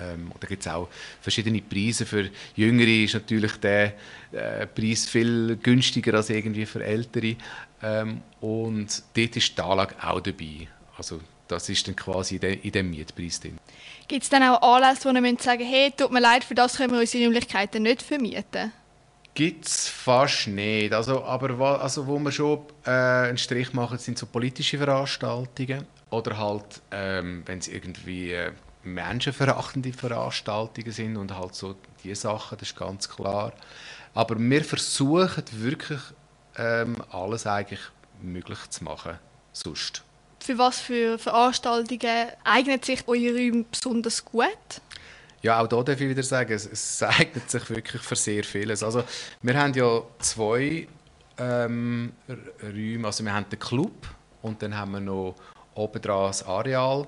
Ähm, 0.00 0.32
da 0.40 0.46
gibt 0.46 0.62
es 0.62 0.72
auch 0.72 0.88
verschiedene 1.20 1.60
Preise. 1.60 2.06
Für 2.06 2.30
Jüngere 2.56 3.04
ist 3.04 3.14
natürlich 3.14 3.56
der 3.58 3.94
äh, 4.32 4.66
Preis 4.66 5.06
viel 5.06 5.58
günstiger 5.62 6.14
als 6.14 6.30
irgendwie 6.30 6.66
für 6.66 6.82
Ältere. 6.82 7.36
Ähm, 7.82 8.22
und 8.40 9.02
dort 9.14 9.36
ist 9.36 9.56
die 9.56 9.62
Anlage 9.62 9.94
auch 10.02 10.20
dabei. 10.20 10.68
Also 10.96 11.20
das 11.48 11.68
ist 11.68 11.86
dann 11.86 11.96
quasi 11.96 12.36
in 12.36 12.72
dem 12.72 12.90
Mietpreis 12.90 13.40
drin. 13.40 13.58
Gibt 14.08 14.22
es 14.24 14.28
dann 14.28 14.42
auch 14.42 14.62
Anlässe, 14.62 15.08
wo 15.08 15.12
man 15.12 15.36
sagen 15.38 15.64
hey, 15.64 15.92
tut 15.96 16.12
mir 16.12 16.20
leid, 16.20 16.44
für 16.44 16.54
das 16.54 16.76
können 16.76 16.92
wir 16.92 17.00
unsere 17.00 17.24
Räumlichkeiten 17.24 17.82
nicht 17.82 18.02
vermieten? 18.02 18.72
Gibt 19.34 19.66
es 19.66 19.88
fast 19.88 20.48
nicht. 20.48 20.92
Also, 20.92 21.24
aber 21.24 21.58
wo, 21.58 21.64
also, 21.64 22.06
wo 22.06 22.18
wir 22.18 22.32
schon 22.32 22.60
äh, 22.84 22.90
einen 22.90 23.38
Strich 23.38 23.72
machen, 23.72 23.96
sind 23.96 24.18
so 24.18 24.26
politische 24.26 24.76
Veranstaltungen 24.76 25.86
oder 26.10 26.36
halt, 26.36 26.82
ähm, 26.90 27.42
wenn 27.46 27.58
es 27.58 27.68
irgendwie 27.68 28.32
äh, 28.32 28.52
menschenverachtende 28.84 29.92
Veranstaltungen 29.92 30.92
sind 30.92 31.16
und 31.16 31.34
halt 31.34 31.54
so 31.54 31.76
diese 32.04 32.22
Sachen, 32.22 32.58
das 32.58 32.70
ist 32.70 32.78
ganz 32.78 33.08
klar. 33.08 33.52
Aber 34.12 34.38
wir 34.38 34.64
versuchen 34.64 35.44
wirklich 35.52 36.00
ähm, 36.56 36.96
alles 37.10 37.46
eigentlich 37.46 37.80
möglich 38.20 38.58
zu 38.68 38.84
machen, 38.84 39.18
sonst 39.52 40.04
für 40.42 40.58
was 40.58 40.80
für 40.80 41.18
Veranstaltungen 41.18 42.28
eignet 42.44 42.84
sich 42.84 43.06
eure 43.06 43.34
Räume 43.34 43.64
besonders 43.70 44.24
gut? 44.24 44.46
Ja, 45.42 45.60
auch 45.60 45.66
da 45.66 45.82
darf 45.82 46.00
ich 46.00 46.08
wieder 46.08 46.22
sagen, 46.22 46.52
es, 46.52 46.66
es 46.66 47.02
eignet 47.02 47.50
sich 47.50 47.68
wirklich 47.68 48.02
für 48.02 48.16
sehr 48.16 48.44
vieles. 48.44 48.82
Also, 48.82 49.02
wir 49.42 49.58
haben 49.60 49.74
ja 49.74 50.02
zwei 50.18 50.86
ähm, 51.38 52.12
Räume. 52.62 53.06
Also, 53.06 53.24
wir 53.24 53.32
haben 53.32 53.48
den 53.50 53.58
Club 53.58 54.06
und 54.42 54.62
dann 54.62 54.76
haben 54.76 54.92
wir 54.92 55.00
noch 55.00 55.34
oben 55.74 56.00
das 56.00 56.44
Areal. 56.44 57.06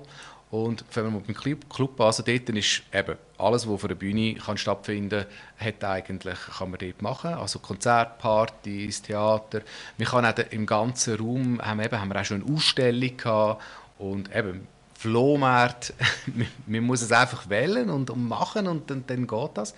Und 0.55 0.85
wenn 0.93 1.03
man 1.03 1.15
mit 1.15 1.27
dem 1.27 1.59
Club, 1.69 1.99
also 1.99 2.23
dort 2.23 2.49
ist 2.49 2.83
eben 2.93 3.17
alles, 3.37 3.67
was 3.67 3.73
auf 3.73 3.83
einer 3.83 3.95
Bühne 3.95 4.35
kann 4.35 4.57
stattfinden 4.57 5.25
kann, 5.59 5.89
eigentlich, 5.89 6.39
kann 6.57 6.71
man 6.71 6.79
dort 6.79 7.01
machen. 7.01 7.33
Also 7.33 7.59
Konzertpartys, 7.59 9.01
Theater. 9.01 9.63
Wir 9.97 10.05
kann 10.05 10.25
auch 10.25 10.33
im 10.51 10.65
ganzen 10.65 11.17
Raum, 11.17 11.61
haben, 11.61 11.81
eben, 11.81 11.99
haben 11.99 12.07
wir 12.07 12.21
auch 12.21 12.23
schon 12.23 12.41
eine 12.41 12.55
Ausstellung 12.55 13.17
gehabt 13.17 13.61
und 13.97 14.33
eben 14.33 14.65
Flohmarkt, 14.97 15.93
man 16.65 16.83
muss 16.83 17.01
es 17.01 17.11
einfach 17.11 17.49
wählen 17.49 17.89
und, 17.89 18.15
machen 18.15 18.67
und 18.67 18.89
dann, 18.89 19.03
dann 19.07 19.27
geht 19.27 19.51
das. 19.55 19.75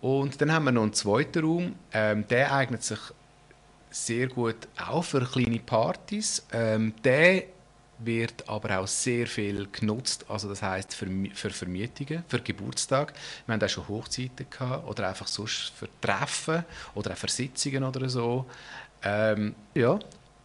Und 0.00 0.40
dann 0.40 0.52
haben 0.52 0.64
wir 0.64 0.72
noch 0.72 0.84
einen 0.84 0.94
zweiten 0.94 1.44
Raum, 1.44 1.74
ähm, 1.92 2.26
der 2.28 2.50
eignet 2.54 2.82
sich 2.82 2.98
sehr 3.90 4.28
gut 4.28 4.56
auch 4.78 5.04
für 5.04 5.20
kleine 5.20 5.58
Partys. 5.58 6.46
Ähm, 6.50 6.94
der 7.04 7.44
wird 7.98 8.48
aber 8.48 8.80
auch 8.80 8.86
sehr 8.86 9.26
viel 9.26 9.68
genutzt, 9.70 10.26
also 10.28 10.48
das 10.48 10.62
heißt 10.62 10.94
für, 10.94 11.06
für 11.34 11.50
Vermietungen, 11.50 12.24
für 12.28 12.40
Geburtstage. 12.40 13.12
Wir 13.46 13.54
haben 13.54 13.62
auch 13.62 13.68
schon 13.68 13.88
Hochzeiten 13.88 14.46
gehabt 14.50 14.88
oder 14.88 15.08
einfach 15.08 15.28
sonst 15.28 15.72
für 15.76 15.88
Treffen 16.00 16.64
oder 16.94 17.12
auch 17.12 17.16
für 17.16 17.28
Sitzungen 17.28 17.84
oder 17.84 18.08
so. 18.08 18.46
Ähm, 19.04 19.54
ja. 19.74 19.98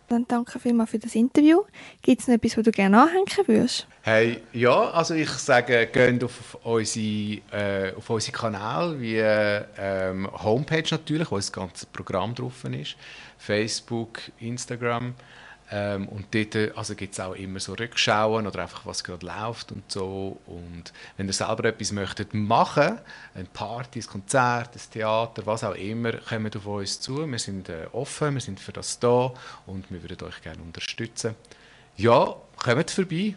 Dann 0.10 0.26
danke 0.26 0.58
vielmals 0.58 0.92
für 0.92 1.00
das 1.00 1.16
Interview. 1.16 1.64
Gibt 2.02 2.22
es 2.22 2.28
noch 2.28 2.36
etwas, 2.36 2.58
was 2.58 2.64
du 2.64 2.72
gerne 2.72 3.02
anhängen 3.02 3.26
würdest? 3.46 3.88
Hey, 4.04 4.42
ja, 4.54 4.90
also 4.92 5.14
ich 5.14 5.30
sage, 5.30 5.86
geht 5.88 6.24
auf 6.24 6.58
unsere, 6.64 7.42
äh, 7.52 7.94
auf 7.94 8.10
unsere 8.10 8.32
Kanäle, 8.32 9.02
wie 9.02 9.18
ähm, 9.18 10.30
Homepage 10.32 10.86
natürlich, 10.92 11.30
wo 11.30 11.36
das 11.36 11.52
ganze 11.52 11.86
Programm 11.88 12.34
drauf 12.34 12.64
ist, 12.64 12.96
Facebook, 13.38 14.20
Instagram. 14.40 15.14
Ähm, 15.70 16.08
und 16.08 16.34
dort 16.34 16.78
also 16.78 16.96
gibt 16.96 17.14
es 17.14 17.20
auch 17.20 17.34
immer 17.34 17.60
so 17.60 17.74
Rückschauen 17.74 18.48
oder 18.48 18.62
einfach, 18.62 18.86
was 18.86 19.04
gerade 19.04 19.26
läuft 19.26 19.72
und 19.72 19.92
so. 19.92 20.40
Und 20.46 20.94
wenn 21.18 21.28
ihr 21.28 21.34
selber 21.34 21.66
etwas 21.66 21.92
möchtet 21.92 22.34
machen, 22.34 23.00
ein 23.36 23.48
Party, 23.48 24.00
ein 24.00 24.08
Konzert, 24.08 24.76
ein 24.76 24.92
Theater, 24.92 25.46
was 25.46 25.64
auch 25.64 25.76
immer, 25.76 26.14
kommt 26.14 26.56
auf 26.56 26.66
uns 26.66 27.02
zu. 27.02 27.30
Wir 27.30 27.40
sind 27.40 27.68
äh, 27.70 27.88
offen, 27.92 28.36
wir 28.36 28.42
sind 28.42 28.60
für 28.60 28.72
das 28.72 29.00
da 29.00 29.34
und 29.66 29.92
wir 29.92 30.02
würden 30.02 30.26
euch 30.26 30.42
gerne 30.42 30.62
unterstützen. 30.62 31.36
Ja, 31.98 32.36
kommt 32.58 32.92
vorbei 32.92 33.36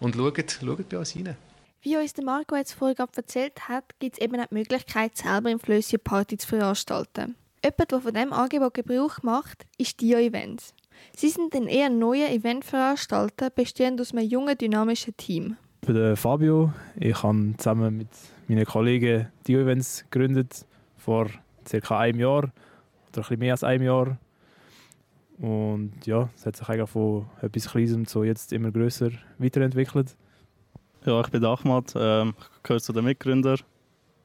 und 0.00 0.14
schaut, 0.14 0.58
schaut 0.60 0.88
bei 0.88 0.98
uns 0.98 1.16
rein. 1.16 1.36
Wie 1.82 1.96
uns 1.96 2.12
der 2.12 2.24
Marco 2.24 2.56
jetzt 2.56 2.72
vorhin 2.72 2.96
erzählt 3.14 3.68
hat, 3.68 3.84
gibt 3.98 4.16
es 4.16 4.22
eben 4.22 4.40
auch 4.40 4.46
die 4.46 4.54
Möglichkeit, 4.54 5.16
selber 5.16 5.50
im 5.50 5.60
Flösschen 5.60 6.00
Party 6.00 6.38
zu 6.38 6.48
veranstalten. 6.48 7.36
Jemand, 7.62 7.92
der 7.92 8.00
von 8.00 8.14
diesem 8.14 8.32
Angebot 8.32 8.74
Gebrauch 8.74 9.22
macht, 9.22 9.66
ist 9.78 10.00
Dio 10.00 10.18
Events. 10.18 10.74
Sie 11.16 11.28
sind 11.28 11.54
ein 11.54 11.66
eher 11.66 11.90
neuer 11.90 12.30
Eventveranstalter, 12.30 13.50
bestehend 13.50 14.00
aus 14.00 14.12
einem 14.12 14.28
jungen, 14.28 14.56
dynamischen 14.56 15.16
Team. 15.16 15.56
Ich 15.82 15.88
bin 15.88 16.16
Fabio. 16.16 16.72
Ich 16.98 17.22
habe 17.22 17.54
zusammen 17.56 17.98
mit 17.98 18.08
meinen 18.48 18.64
Kollegen 18.64 19.28
die 19.46 19.54
Events 19.54 20.04
gegründet 20.10 20.64
vor 20.96 21.28
circa 21.66 21.98
einem 21.98 22.20
Jahr 22.20 22.38
oder 22.38 22.50
ein 22.50 23.12
bisschen 23.12 23.38
mehr 23.38 23.52
als 23.52 23.64
einem 23.64 23.84
Jahr. 23.84 24.18
Und 25.38 25.92
ja, 26.04 26.28
es 26.34 26.46
hat 26.46 26.56
sich 26.56 26.68
eigentlich 26.68 26.90
von 26.90 27.26
etwas 27.40 27.70
Kleinem 27.70 28.06
zu 28.06 28.24
jetzt 28.24 28.52
immer 28.52 28.72
größer 28.72 29.10
weiterentwickelt. 29.38 30.16
Ja, 31.04 31.20
ich 31.20 31.28
bin 31.28 31.44
Ahmad, 31.44 31.94
ähm, 31.96 32.34
ich 32.38 32.62
gehöre 32.64 32.80
zu 32.80 32.92
den 32.92 33.04
Mitgründern. 33.04 33.58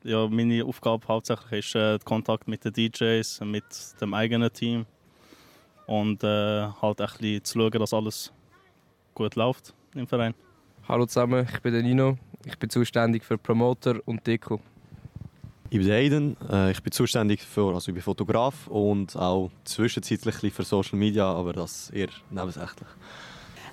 Ja, 0.04 0.28
meine 0.28 0.66
Aufgabe 0.66 1.08
hauptsächlich 1.08 1.66
ist 1.66 1.76
äh, 1.76 1.98
der 1.98 2.00
Kontakt 2.00 2.48
mit 2.48 2.66
den 2.66 2.74
DJs, 2.74 3.42
mit 3.46 3.64
dem 4.02 4.14
eigenen 4.14 4.52
Team 4.52 4.86
und 5.86 6.24
äh, 6.24 6.68
halt 6.82 7.02
ein 7.02 7.08
bisschen 7.08 7.44
zu 7.44 7.60
schauen, 7.60 7.72
dass 7.72 7.94
alles 7.94 8.32
gut 9.14 9.36
läuft 9.36 9.74
im 9.96 10.08
Verein. 10.08 10.34
Hallo 10.88 11.06
zusammen, 11.06 11.48
ich 11.52 11.62
bin 11.62 11.74
der 11.74 11.84
Nino. 11.84 12.18
Ich 12.46 12.58
bin 12.60 12.70
zuständig 12.70 13.24
für 13.24 13.38
Promoter 13.38 13.96
und 14.06 14.26
Deko. 14.28 14.60
Ich 15.70 15.80
bin 15.80 15.90
Aiden, 15.90 16.38
äh, 16.52 16.72
ich 16.72 16.84
bin 16.84 16.92
zuständig 16.92 17.42
für, 17.42 17.74
also 17.74 17.90
ich 17.90 17.96
bin 17.96 18.04
Fotograf 18.04 18.68
und 18.68 19.16
auch 19.16 19.50
zwischenzeitlich 19.64 20.54
für 20.54 20.64
Social 20.64 21.00
Media, 21.00 21.26
aber 21.26 21.54
das 21.54 21.90
eher 21.90 22.10
nebensächlich. 22.30 22.88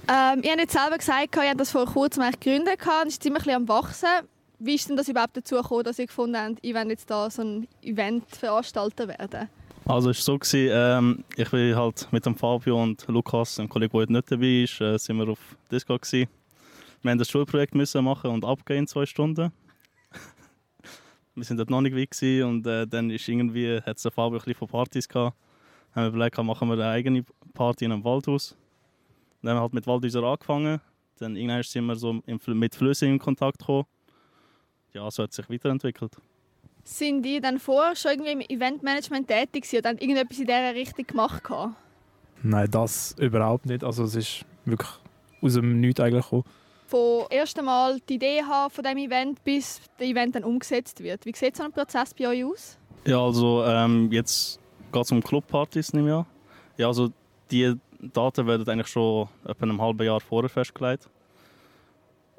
Ähm, 0.09 0.43
ihr 0.43 0.53
habt 0.53 0.61
jetzt 0.61 0.73
selber 0.73 0.99
gesagt, 0.99 1.37
ihr 1.37 1.49
habt 1.51 1.61
das 1.61 1.71
vor 1.71 1.87
kurzem 1.87 2.25
gegründet 2.31 2.79
und 3.03 3.09
ist 3.09 3.23
ziemlich 3.23 3.53
am 3.55 3.69
wachsen. 3.69 4.09
Wie 4.59 4.75
ist 4.75 4.89
denn 4.89 4.97
das 4.97 5.09
überhaupt 5.09 5.37
dazu 5.37 5.57
gekommen, 5.57 5.85
dass 5.85 5.99
ihr 5.99 6.07
gefunden 6.07 6.37
habt, 6.37 6.59
ich 6.63 6.75
will 6.75 6.89
jetzt 6.89 7.11
da 7.11 7.31
so 7.31 7.43
ein 7.43 7.69
Event 7.83 8.25
veranstalten 8.35 9.09
werden? 9.09 9.49
Also 9.91 10.11
es 10.11 10.29
war 10.29 10.39
so, 10.41 10.57
ähm, 10.57 11.25
ich 11.37 11.51
bin 11.51 11.75
halt 11.75 12.07
mit 12.13 12.25
dem 12.25 12.37
Fabio 12.37 12.81
und 12.81 13.05
Lukas, 13.09 13.59
einem 13.59 13.69
Kollegen, 13.69 13.91
der 13.91 14.03
heute 14.03 14.13
nicht 14.13 14.31
dabei 14.31 14.63
ist, 14.63 14.81
äh, 14.81 14.97
sind 14.97 15.17
wir 15.17 15.29
auf 15.29 15.41
Disco 15.69 15.99
gewesen. 15.99 16.29
Wir 17.03 17.11
mussten 17.11 17.19
das 17.19 17.29
Schulprojekt 17.29 17.75
müssen 17.75 18.05
machen 18.05 18.31
und 18.31 18.45
abgehen 18.45 18.79
in 18.79 18.87
zwei 18.87 19.05
Stunden. 19.05 19.51
wir 21.35 21.45
sind 21.45 21.57
dort 21.57 21.71
noch 21.71 21.81
nicht 21.81 21.97
weit 21.97 22.13
gewesen 22.13 22.49
und 22.49 22.67
äh, 22.69 22.87
dann 22.87 23.11
ist 23.11 23.27
irgendwie, 23.27 23.81
hat 23.81 24.05
der 24.05 24.13
Fabio 24.13 24.39
ein 24.39 24.45
bisschen 24.45 24.55
von 24.55 24.69
Partys 24.69 25.09
gehabt. 25.09 25.37
haben 25.93 26.05
wir 26.05 26.09
überlegt, 26.11 26.39
machen 26.39 26.69
wir 26.69 26.75
eine 26.75 26.87
eigene 26.87 27.25
Party 27.53 27.85
in 27.85 27.91
einem 27.91 28.05
Waldhaus. 28.05 28.57
Dann 29.43 29.51
haben 29.51 29.57
wir 29.57 29.63
halt 29.63 29.75
mit 29.75 29.89
Waldhäusern 29.89 30.25
angefangen. 30.25 30.81
Dann 31.19 31.35
irgendwann 31.35 31.65
sind 31.65 31.87
wir 31.87 31.97
so 31.97 32.23
mit 32.47 32.77
Flüssen 32.77 33.09
in 33.09 33.19
Kontakt 33.19 33.59
gekommen. 33.59 33.87
Ja, 34.93 35.11
so 35.11 35.25
hat 35.25 35.31
es 35.31 35.37
sich 35.37 35.51
weiterentwickelt. 35.51 36.17
Sind 36.93 37.23
die 37.23 37.41
dann 37.41 37.61
vorher 37.61 37.95
schon 37.95 38.11
irgendwie 38.11 38.33
im 38.33 38.41
Eventmanagement 38.41 39.29
tätig 39.29 39.63
gewesen 39.63 39.79
oder 39.79 39.91
irgendetwas 39.93 40.41
in 40.41 40.47
dieser 40.47 40.75
Richtung 40.75 41.07
gemacht? 41.07 41.45
Gehabt? 41.45 41.77
Nein, 42.43 42.69
das 42.69 43.15
überhaupt 43.17 43.67
nicht. 43.67 43.85
Also 43.85 44.03
es 44.03 44.17
ist 44.17 44.45
wirklich 44.65 44.91
aus 45.41 45.55
dem 45.55 45.81
Nichts 45.81 46.01
eigentlich 46.01 46.25
gekommen. 46.25 46.45
Von 46.89 47.27
erst 47.31 47.63
Mal 47.63 48.01
die 48.09 48.15
Idee 48.15 48.43
haben 48.43 48.73
von 48.73 48.83
diesem 48.83 48.99
Event 48.99 49.45
bis 49.45 49.81
das 49.99 50.09
Event 50.09 50.35
dann 50.35 50.43
umgesetzt 50.43 51.01
wird. 51.01 51.25
Wie 51.27 51.33
sieht 51.33 51.57
so 51.57 51.63
ein 51.63 51.71
Prozess 51.71 52.13
bei 52.13 52.27
euch 52.27 52.45
aus? 52.45 52.77
Ja, 53.07 53.25
also 53.25 53.63
ähm, 53.65 54.11
jetzt 54.11 54.59
geht 54.91 55.05
es 55.05 55.13
um 55.13 55.23
Clubpartys, 55.23 55.93
nehme 55.93 56.09
ich 56.09 56.15
an. 56.15 56.27
Ja, 56.77 56.89
also 56.89 57.13
die 57.53 57.77
Daten 58.01 58.49
werden 58.49 58.69
eigentlich 58.69 58.89
schon 58.89 59.29
etwa 59.45 59.63
einem 59.63 59.81
halben 59.81 60.05
Jahr 60.05 60.21
vorher 60.21 60.51
festgelegt. 60.51 61.09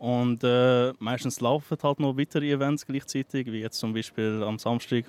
Und 0.02 0.44
äh, 0.44 0.94
meistens 0.98 1.42
laufen 1.42 1.78
halt 1.84 2.00
noch 2.00 2.18
weitere 2.18 2.52
Events 2.52 2.88
gleichzeitig, 2.88 3.46
wie 3.52 3.60
jetzt 3.60 3.78
zum 3.78 3.94
Beispiel 3.94 4.42
am 4.42 4.58
Samstag. 4.58 5.06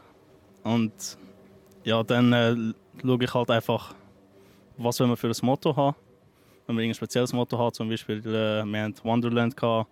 Und 0.64 1.16
ja, 1.82 2.02
dann 2.02 2.30
äh, 2.34 2.54
schaue 3.00 3.24
ich 3.24 3.32
halt 3.32 3.50
einfach, 3.50 3.94
was 4.76 5.00
wir 5.00 5.16
für 5.16 5.28
ein 5.28 5.46
Motto 5.46 5.74
haben. 5.74 5.96
Wenn 6.66 6.76
wir 6.76 6.84
ein 6.84 6.92
spezielles 6.92 7.32
Motto 7.32 7.56
haben, 7.56 7.72
zum 7.72 7.88
Beispiel 7.88 8.18
äh, 8.18 8.64
wir 8.66 8.82
hatten 8.82 9.02
Wonderland, 9.02 9.56
gehabt, 9.56 9.88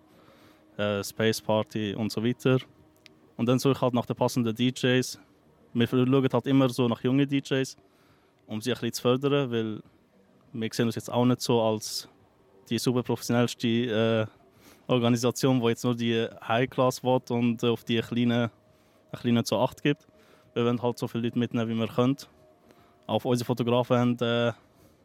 äh, 0.77 1.03
Space 1.03 1.41
Party 1.41 1.95
und 1.95 2.11
so 2.11 2.23
weiter. 2.23 2.59
Und 3.37 3.47
dann 3.47 3.57
suche 3.57 3.73
ich 3.73 3.81
halt 3.81 3.95
nach 3.95 4.05
den 4.05 4.15
passenden 4.15 4.55
DJs. 4.55 5.19
Wir 5.73 5.87
schauen 5.87 6.29
halt 6.31 6.45
immer 6.45 6.69
so 6.69 6.87
nach 6.87 7.03
jungen 7.03 7.27
DJs, 7.27 7.75
um 8.45 8.61
sie 8.61 8.69
ein 8.69 8.75
bisschen 8.75 8.93
zu 8.93 9.01
fördern, 9.01 9.51
weil 9.51 9.81
wir 10.53 10.69
sehen 10.71 10.85
uns 10.85 10.93
jetzt 10.93 11.11
auch 11.11 11.25
nicht 11.25 11.41
so 11.41 11.59
als 11.59 12.07
die 12.69 12.77
super 12.77 13.01
professionellste 13.01 14.27
äh, 14.29 14.40
Organisation, 14.91 15.59
die 15.59 15.67
jetzt 15.67 15.83
nur 15.83 15.95
die 15.95 16.27
High-Class 16.47 17.03
will 17.03 17.21
und 17.29 17.63
auf 17.63 17.83
die 17.83 17.99
kleinen, 17.99 18.49
kleinen 19.13 19.45
zu 19.45 19.57
Acht 19.57 19.81
gibt. 19.81 20.07
Wir 20.53 20.65
wollen 20.65 20.81
halt 20.81 20.97
so 20.97 21.07
viele 21.07 21.23
Leute 21.23 21.39
mitnehmen, 21.39 21.69
wie 21.69 21.75
wir 21.75 21.87
können. 21.87 22.17
Auf 23.07 23.25
unsere 23.25 23.45
Fotografen 23.45 23.97
haben 23.97 24.17
äh, 24.19 24.51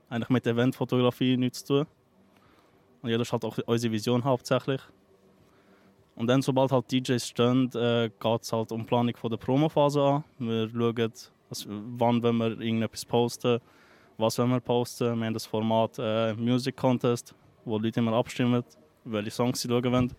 eigentlich 0.08 0.28
mit 0.28 0.46
Eventfotografie 0.46 1.36
nichts 1.36 1.64
zu 1.64 1.84
tun. 1.84 1.86
Und 3.02 3.10
ist 3.10 3.32
halt 3.32 3.44
auch 3.44 3.58
unsere 3.66 3.92
Vision 3.92 4.24
hauptsächlich. 4.24 4.80
Und 6.16 6.28
dann, 6.28 6.42
sobald 6.42 6.72
halt 6.72 6.90
DJs 6.90 7.26
stehen, 7.26 7.70
äh, 7.74 8.10
geht 8.18 8.42
es 8.42 8.52
halt 8.52 8.72
um 8.72 8.80
die 8.80 8.86
Planung 8.86 9.14
von 9.16 9.30
der 9.30 9.36
Promophase 9.36 10.02
an. 10.02 10.24
Wir 10.38 10.68
schauen, 10.68 11.12
also, 11.48 11.68
wann 11.68 12.22
wollen 12.22 12.36
wir 12.38 12.60
irgendetwas 12.60 13.04
posten, 13.04 13.60
was 14.16 14.38
wollen 14.38 14.50
wir 14.50 14.60
posten. 14.60 15.18
Wir 15.18 15.26
haben 15.26 15.34
das 15.34 15.46
Format 15.46 15.98
äh, 15.98 16.34
Music 16.34 16.76
Contest, 16.76 17.34
wo 17.64 17.78
Leute 17.78 18.00
immer 18.00 18.14
abstimmen, 18.14 18.64
welche 19.06 19.30
Songs 19.30 19.60
sie 19.60 19.68
schauen 19.68 19.84
wollen. 19.84 20.12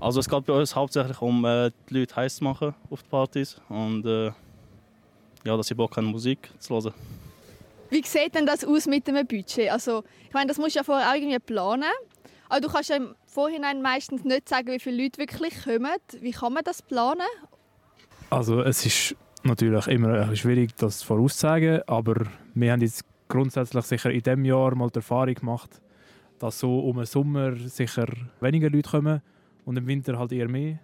Also 0.00 0.20
es 0.20 0.28
geht 0.28 0.46
bei 0.46 0.52
uns 0.54 0.74
hauptsächlich 0.74 1.20
um 1.20 1.44
äh, 1.44 1.70
die 1.88 2.00
Leute 2.00 2.16
heiß 2.16 2.36
zu 2.36 2.44
machen 2.44 2.74
auf 2.90 3.02
die 3.02 3.08
Partys 3.08 3.60
und 3.68 4.04
äh, 4.04 4.32
ja, 5.44 5.56
dass 5.56 5.66
sie 5.66 5.74
Bock 5.74 5.96
haben, 5.96 6.06
Musik 6.06 6.50
zu 6.58 6.74
hören. 6.74 6.94
Wie 7.90 8.02
sieht 8.02 8.34
denn 8.34 8.46
das 8.46 8.64
aus 8.64 8.86
mit 8.86 9.06
dem 9.06 9.26
Budget? 9.26 9.70
Also, 9.70 10.02
ich 10.26 10.32
meine, 10.32 10.46
das 10.48 10.58
musst 10.58 10.74
du 10.74 10.78
ja 10.78 10.84
vorher 10.84 11.10
auch 11.10 11.14
irgendwie 11.14 11.38
planen. 11.38 11.92
Aber 12.48 12.60
du 12.60 12.68
kannst 12.68 12.90
ja 12.90 12.96
im 12.96 13.14
Vorhinein 13.26 13.82
meistens 13.82 14.24
nicht 14.24 14.48
sagen, 14.48 14.68
wie 14.68 14.78
viele 14.78 15.02
Leute 15.02 15.18
wirklich 15.18 15.62
kommen. 15.64 15.90
Wie 16.20 16.32
kann 16.32 16.52
man 16.52 16.64
das 16.64 16.82
planen? 16.82 17.26
Also 18.30 18.62
es 18.62 18.86
ist 18.86 19.16
natürlich 19.42 19.86
immer 19.88 20.34
schwierig, 20.34 20.74
das 20.76 21.02
vorauszusagen, 21.02 21.82
aber 21.86 22.26
wir 22.54 22.72
haben 22.72 22.80
jetzt 22.80 23.04
grundsätzlich 23.28 23.84
sicher 23.84 24.10
in 24.10 24.22
diesem 24.22 24.44
Jahr 24.44 24.74
mal 24.74 24.90
die 24.90 24.96
Erfahrung 24.96 25.34
gemacht, 25.34 25.80
dass 26.42 26.58
so 26.58 26.80
um 26.80 26.96
den 26.96 27.06
Sommer 27.06 27.54
sicher 27.56 28.08
weniger 28.40 28.68
Leute 28.68 28.90
kommen 28.90 29.22
und 29.64 29.76
im 29.76 29.86
Winter 29.86 30.18
halt 30.18 30.32
eher 30.32 30.48
mehr. 30.48 30.80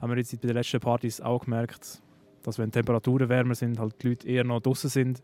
Haben 0.00 0.12
wir 0.12 0.18
jetzt 0.18 0.40
bei 0.40 0.46
den 0.46 0.56
letzten 0.56 0.78
Partys 0.78 1.20
auch 1.20 1.44
gemerkt, 1.44 2.00
dass 2.44 2.56
wenn 2.60 2.70
Temperaturen 2.70 3.28
wärmer 3.28 3.56
sind, 3.56 3.80
halt 3.80 4.00
die 4.00 4.10
Leute 4.10 4.28
eher 4.28 4.44
noch 4.44 4.60
draußen 4.60 4.88
sind 4.88 5.20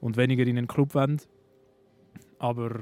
und 0.00 0.16
weniger 0.16 0.44
in 0.44 0.56
den 0.56 0.66
Club 0.66 0.96
wollen. 0.96 1.20
Aber 2.40 2.80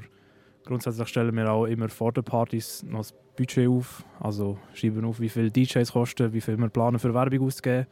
grundsätzlich 0.65 1.07
stellen 1.07 1.35
wir 1.35 1.51
auch 1.51 1.65
immer 1.65 1.87
vor 1.89 2.11
den 2.11 2.23
Partys 2.23 2.81
noch 2.81 3.01
das 3.01 3.13
Budget 3.35 3.67
auf. 3.67 4.03
Also 4.19 4.57
schreiben 4.73 5.05
auf, 5.05 5.19
wie 5.19 5.29
viel 5.29 5.51
DJs 5.51 5.91
kosten, 5.91 6.33
wie 6.33 6.41
viel 6.41 6.57
wir 6.57 6.69
planen 6.69 6.97
für 6.97 7.13
Werbung 7.13 7.45
auszugeben. 7.45 7.85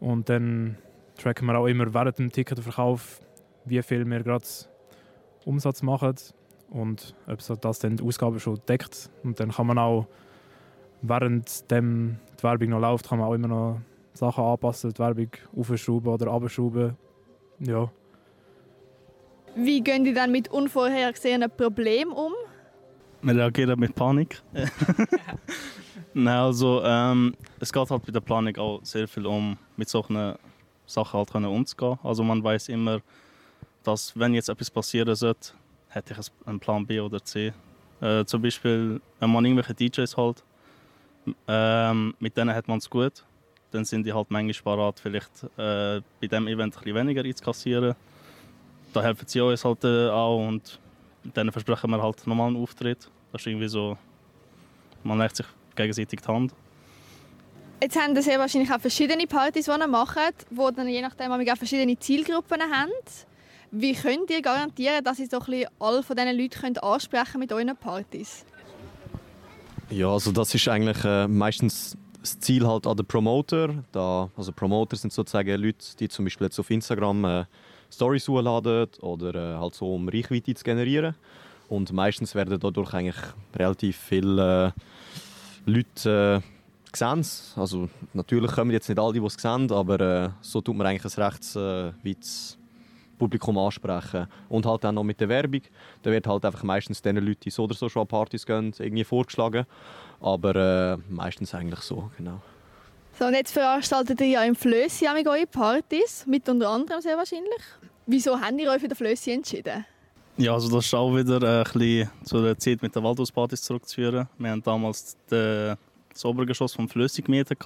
Und 0.00 0.30
dann 0.30 0.78
tracken 1.18 1.44
wir 1.46 1.58
auch 1.58 1.66
immer 1.66 1.92
während 1.92 2.18
dem 2.18 2.32
Ticketverkauf, 2.32 3.20
wie 3.66 3.82
viel 3.82 4.08
wir 4.08 4.22
gerade 4.22 4.46
Umsatz 5.44 5.82
machen 5.82 6.14
und 6.74 7.14
ob 7.28 7.38
das 7.60 7.78
dann 7.78 7.96
die 7.96 8.02
Ausgaben 8.04 8.38
schon 8.40 8.60
deckt. 8.68 9.08
Und 9.22 9.38
dann 9.38 9.52
kann 9.52 9.68
man 9.68 9.78
auch, 9.78 10.06
während 11.02 11.70
dem 11.70 12.18
die 12.38 12.42
Werbung 12.42 12.70
noch 12.70 12.80
läuft, 12.80 13.08
kann 13.08 13.18
man 13.18 13.28
auch 13.28 13.34
immer 13.34 13.48
noch 13.48 13.80
Sachen 14.12 14.44
anpassen, 14.44 14.92
die 14.92 14.98
Werbung 14.98 15.30
aufschrauben 15.56 16.12
oder 16.12 16.32
abschrauben. 16.32 16.96
Ja. 17.60 17.90
Wie 19.54 19.80
gehen 19.80 20.04
die 20.04 20.12
dann 20.12 20.32
mit 20.32 20.48
unvorhergesehenen 20.48 21.50
Problemen 21.50 22.12
um? 22.12 22.32
Wir 23.22 23.36
reagieren 23.36 23.78
mit 23.78 23.94
Panik. 23.94 24.42
Nein, 26.14 26.36
also 26.36 26.82
ähm, 26.84 27.34
es 27.60 27.72
geht 27.72 27.88
halt 27.88 28.04
bei 28.04 28.12
der 28.12 28.20
Planung 28.20 28.56
auch 28.56 28.80
sehr 28.82 29.06
viel 29.06 29.26
um, 29.26 29.56
mit 29.76 29.88
solchen 29.88 30.34
Sachen 30.86 31.18
halt 31.18 31.30
können 31.30 31.46
umzugehen. 31.46 31.98
Also 32.02 32.24
man 32.24 32.42
weiß 32.42 32.68
immer, 32.68 33.00
dass 33.84 34.18
wenn 34.18 34.34
jetzt 34.34 34.48
etwas 34.48 34.70
passieren 34.70 35.14
sollte, 35.14 35.52
hätte 35.94 36.14
ich 36.18 36.26
einen 36.46 36.60
Plan 36.60 36.86
B 36.86 37.00
oder 37.00 37.22
C. 37.22 37.52
Äh, 38.00 38.24
zum 38.24 38.42
Beispiel, 38.42 39.00
wenn 39.20 39.30
man 39.30 39.44
irgendwelche 39.44 39.74
DJs 39.74 40.16
holt, 40.16 40.42
ähm, 41.48 42.14
mit 42.18 42.36
denen 42.36 42.54
hat 42.54 42.68
man 42.68 42.78
es 42.78 42.90
gut, 42.90 43.24
dann 43.70 43.84
sind 43.84 44.04
die 44.04 44.12
halt 44.12 44.30
manchmal 44.30 44.76
parat, 44.76 45.00
vielleicht 45.00 45.44
äh, 45.56 46.00
bei 46.20 46.26
diesem 46.26 46.48
Event 46.48 46.76
ein 46.76 46.94
weniger 46.94 47.24
einzukassieren. 47.24 47.94
Da 48.92 49.02
helfen 49.02 49.26
sie 49.26 49.40
uns 49.40 49.64
halt 49.64 49.84
äh, 49.84 50.08
auch 50.08 50.46
und 50.46 50.78
dann 51.32 51.50
versprechen 51.50 51.90
wir 51.90 52.02
halt 52.02 52.26
nochmal 52.26 52.48
einen 52.48 52.56
Auftritt. 52.56 53.10
Das 53.32 53.40
ist 53.42 53.46
irgendwie 53.46 53.68
so, 53.68 53.96
man 55.02 55.18
legt 55.18 55.36
sich 55.36 55.46
gegenseitig 55.74 56.20
die 56.20 56.28
Hand. 56.28 56.52
Jetzt 57.82 58.00
haben 58.00 58.14
Sie 58.20 58.30
wahrscheinlich 58.38 58.72
auch 58.72 58.80
verschiedene 58.80 59.26
Partys, 59.26 59.66
die 59.66 59.70
ihr 59.70 59.88
macht, 59.88 60.16
die 60.50 60.74
dann 60.76 60.88
je 60.88 61.02
nachdem 61.02 61.32
auch 61.32 61.56
verschiedene 61.56 61.98
Zielgruppen 61.98 62.62
haben. 62.62 62.92
Wie 63.70 63.94
könnt 63.94 64.30
ihr 64.30 64.42
garantieren, 64.42 65.02
dass 65.02 65.18
ihr 65.18 65.28
so 65.28 65.40
ein 65.40 65.66
alle 65.78 66.02
von 66.02 66.16
diesen 66.16 66.38
Leuten 66.38 66.78
ansprechen 66.78 67.38
mit 67.40 67.52
euren 67.52 67.76
Partys? 67.76 68.44
Ja, 69.90 70.08
also 70.08 70.32
das 70.32 70.54
ist 70.54 70.66
eigentlich 70.68 71.04
äh, 71.04 71.28
meistens 71.28 71.96
das 72.20 72.38
Ziel 72.40 72.66
halt 72.66 72.86
an 72.86 72.96
den 72.96 73.06
Promoter. 73.06 73.84
Da, 73.92 74.30
also 74.36 74.52
Promoter 74.52 74.96
sind 74.96 75.12
sozusagen 75.12 75.60
Leute, 75.60 75.96
die 75.98 76.08
zum 76.08 76.24
Beispiel 76.24 76.46
jetzt 76.46 76.58
auf 76.58 76.70
Instagram 76.70 77.24
äh, 77.24 77.44
Stories 77.90 78.26
hochladen 78.28 78.88
oder 79.00 79.34
äh, 79.34 79.58
halt 79.58 79.74
so, 79.74 79.94
um 79.94 80.08
Reichweite 80.08 80.54
zu 80.54 80.64
generieren. 80.64 81.14
Und 81.68 81.92
meistens 81.92 82.34
werden 82.34 82.58
dadurch 82.58 82.94
eigentlich 82.94 83.16
relativ 83.54 83.96
viele 83.96 84.68
äh, 85.66 85.70
Leute 85.70 86.42
äh, 86.42 86.90
gesehen. 86.90 87.26
Also 87.56 87.88
natürlich 88.12 88.52
kommen 88.52 88.70
jetzt 88.70 88.88
nicht 88.88 88.98
alle, 88.98 89.12
die 89.12 89.24
es 89.24 89.34
sehen, 89.34 89.70
aber 89.70 90.00
äh, 90.00 90.30
so 90.40 90.60
tut 90.60 90.76
man 90.76 90.86
eigentlich 90.86 91.16
ein 91.16 91.22
recht 91.22 91.56
äh, 91.56 91.92
Publikum 93.24 93.56
ansprechen. 93.56 94.26
Und 94.48 94.66
halt 94.66 94.84
dann 94.84 94.96
noch 94.96 95.04
mit 95.04 95.18
der 95.18 95.28
Werbung. 95.28 95.62
Da 96.02 96.10
wird 96.10 96.26
halt 96.26 96.44
einfach 96.44 96.62
meistens 96.62 97.00
den 97.00 97.16
Leuten, 97.16 97.40
die 97.40 97.50
so 97.50 97.64
oder 97.64 97.74
so 97.74 97.88
schon 97.88 98.02
an 98.02 98.08
Partys 98.08 98.44
gehen, 98.44 98.74
irgendwie 98.78 99.04
vorgeschlagen. 99.04 99.64
Aber 100.20 100.54
äh, 100.54 100.96
meistens 101.08 101.54
eigentlich 101.54 101.80
so, 101.80 102.10
genau. 102.18 102.40
So, 103.18 103.26
und 103.26 103.34
jetzt 103.34 103.52
veranstaltet 103.52 104.20
ihr 104.20 104.26
ja 104.26 104.44
im 104.44 104.54
Flössi 104.54 105.06
eure 105.06 105.46
Partys, 105.46 106.26
mit 106.26 106.48
unter 106.48 106.68
anderem 106.68 107.00
sehr 107.00 107.16
wahrscheinlich. 107.16 107.62
Wieso 108.06 108.38
habt 108.38 108.60
ihr 108.60 108.70
euch 108.70 108.80
für 108.80 108.88
den 108.88 108.96
Flössi 108.96 109.30
entschieden? 109.30 109.86
Ja, 110.36 110.52
also 110.52 110.68
das 110.68 110.86
ist 110.86 110.94
auch 110.94 111.14
wieder 111.14 111.40
äh, 111.42 111.64
ein 111.64 111.72
bisschen 111.72 112.10
zu 112.24 112.42
der 112.42 112.58
Zeit 112.58 112.82
mit 112.82 112.94
den 112.94 113.04
Waldhauspartys 113.04 113.62
zurückzuführen. 113.62 114.28
Wir 114.36 114.50
haben 114.50 114.62
damals 114.62 115.16
den, 115.30 115.76
das 116.12 116.24
Obergeschoss 116.24 116.74
vom 116.74 116.88
Flössi 116.88 117.22
gemietet, 117.22 117.64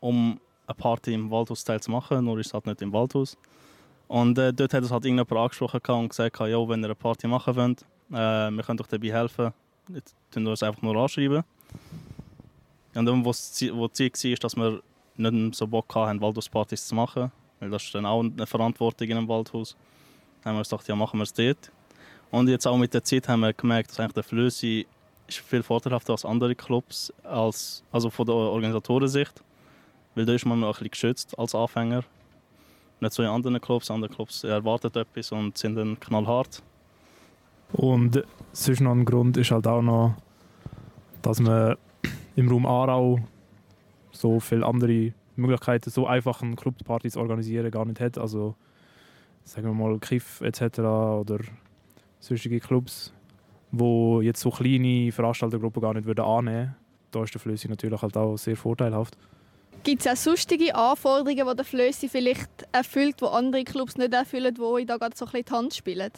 um 0.00 0.38
eine 0.66 0.74
Party 0.76 1.14
im 1.14 1.30
Waldhaus 1.30 1.64
zu 1.64 1.90
machen, 1.90 2.24
nur 2.24 2.38
ist 2.38 2.48
es 2.48 2.54
halt 2.54 2.66
nicht 2.66 2.82
im 2.82 2.92
Waldhaus. 2.92 3.36
Und 4.14 4.38
äh, 4.38 4.52
dort 4.52 4.72
hat 4.72 4.84
es 4.84 4.92
halt 4.92 5.04
irgendjemand 5.04 5.32
angesprochen 5.32 5.80
und 5.86 6.10
gesagt, 6.10 6.38
ja, 6.38 6.68
wenn 6.68 6.82
ihr 6.82 6.84
eine 6.84 6.94
Party 6.94 7.26
machen 7.26 7.56
wollt, 7.56 7.82
äh, 8.12 8.48
wir 8.48 8.62
können 8.62 8.80
euch 8.80 8.86
dabei 8.86 9.08
helfen. 9.08 9.52
Jetzt 9.92 10.14
tun 10.30 10.44
wir 10.44 10.50
uns 10.50 10.62
einfach 10.62 10.80
nur 10.82 10.94
anschreiben. 10.94 11.42
Und 12.94 13.06
dann, 13.06 13.24
wo 13.24 13.30
das 13.30 13.52
Ziel 13.52 13.74
war, 13.74 13.88
dass 13.88 14.54
wir 14.54 14.80
nicht 15.16 15.56
so 15.56 15.66
Bock 15.66 15.92
hatten, 15.96 16.20
Waldhauspartys 16.20 16.86
zu 16.86 16.94
machen, 16.94 17.32
weil 17.58 17.70
das 17.70 17.82
ist 17.82 17.92
dann 17.92 18.06
auch 18.06 18.20
eine 18.20 18.46
Verantwortung 18.46 19.08
in 19.08 19.16
einem 19.16 19.26
Waldhaus, 19.26 19.74
dann 20.44 20.52
haben 20.52 20.60
wir 20.60 20.62
gedacht, 20.62 20.86
ja, 20.86 20.94
machen 20.94 21.18
wir 21.18 21.24
es 21.24 21.32
dort. 21.32 21.72
Und 22.30 22.46
jetzt 22.46 22.68
auch 22.68 22.76
mit 22.76 22.94
der 22.94 23.02
Zeit 23.02 23.28
haben 23.28 23.40
wir 23.40 23.52
gemerkt, 23.52 23.90
dass 23.90 23.98
eigentlich 23.98 24.12
der 24.12 24.22
Flösi 24.22 24.86
ist 25.26 25.38
viel 25.38 25.64
vorteilhafter 25.64 26.12
als 26.12 26.24
andere 26.24 26.54
Clubs, 26.54 27.12
als, 27.24 27.82
also 27.90 28.10
von 28.10 28.26
der 28.26 28.36
Organisatorensicht. 28.36 29.42
Weil 30.14 30.24
da 30.24 30.34
ist 30.34 30.46
man 30.46 30.62
auch 30.62 30.68
ein 30.68 30.72
bisschen 30.74 30.90
geschützt 30.92 31.36
als 31.36 31.52
Anfänger. 31.52 32.04
Nicht 33.00 33.12
so 33.12 33.22
in 33.22 33.28
anderen 33.28 33.60
Clubs. 33.60 33.90
Andere 33.90 34.12
Clubs 34.12 34.44
erwarten 34.44 34.96
etwas 34.98 35.32
und 35.32 35.58
sind 35.58 35.76
dann 35.76 35.98
knallhart. 36.00 36.62
Und 37.72 38.22
sonst 38.52 38.80
noch 38.80 38.92
ein 38.92 39.04
Grund 39.04 39.36
ist 39.36 39.50
halt 39.50 39.66
auch 39.66 39.82
noch, 39.82 40.14
dass 41.22 41.40
man 41.40 41.76
im 42.36 42.48
Raum 42.48 42.66
Aarau 42.66 43.18
so 44.12 44.38
viele 44.40 44.64
andere 44.64 45.12
Möglichkeiten, 45.36 45.90
so 45.90 46.06
einfach 46.06 46.42
eine 46.42 46.56
Clubparty 46.56 47.10
zu 47.10 47.20
organisieren, 47.20 47.70
gar 47.70 47.84
nicht 47.84 48.00
hat. 48.00 48.18
Also 48.18 48.54
sagen 49.42 49.66
wir 49.66 49.74
mal 49.74 49.98
Kiff 49.98 50.40
etc. 50.40 50.78
oder 50.78 51.38
sonstige 52.20 52.60
Clubs, 52.60 53.12
wo 53.70 54.20
jetzt 54.20 54.40
so 54.40 54.50
kleine 54.50 55.12
Veranstaltergruppen 55.12 55.82
gar 55.82 55.94
nicht 55.94 56.06
annehmen 56.06 56.56
würden. 56.56 56.74
Da 57.10 57.22
ist 57.22 57.34
der 57.34 57.40
Flössi 57.40 57.68
natürlich 57.68 58.00
halt 58.00 58.16
auch 58.16 58.36
sehr 58.36 58.56
vorteilhaft. 58.56 59.16
Gibt 59.82 60.06
es 60.06 60.12
auch 60.12 60.16
sonstige 60.16 60.74
Anforderungen, 60.74 61.46
die 61.46 61.56
der 61.56 61.64
Flössi 61.64 62.08
vielleicht 62.08 62.50
erfüllt, 62.72 63.20
die 63.20 63.26
andere 63.26 63.64
Clubs 63.64 63.96
nicht 63.96 64.14
erfüllen, 64.14 64.54
wo 64.58 64.78
ich 64.78 64.86
da 64.86 64.96
gerade 64.96 65.16
so 65.16 65.26
ein 65.26 65.32
bisschen 65.32 65.44
die 65.46 65.52
Hand 65.52 65.74
spielen? 65.74 66.10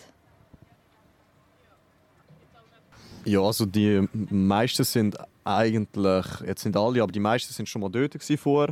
Ja, 3.24 3.40
also 3.40 3.66
die 3.66 4.06
meisten 4.12 4.84
sind 4.84 5.16
eigentlich, 5.42 6.26
jetzt 6.46 6.62
sind 6.62 6.76
alle, 6.76 7.02
aber 7.02 7.10
die 7.10 7.18
meisten 7.18 7.52
sind 7.52 7.68
schon 7.68 7.82
mal 7.82 7.90
dort 7.90 8.14
vor. 8.38 8.68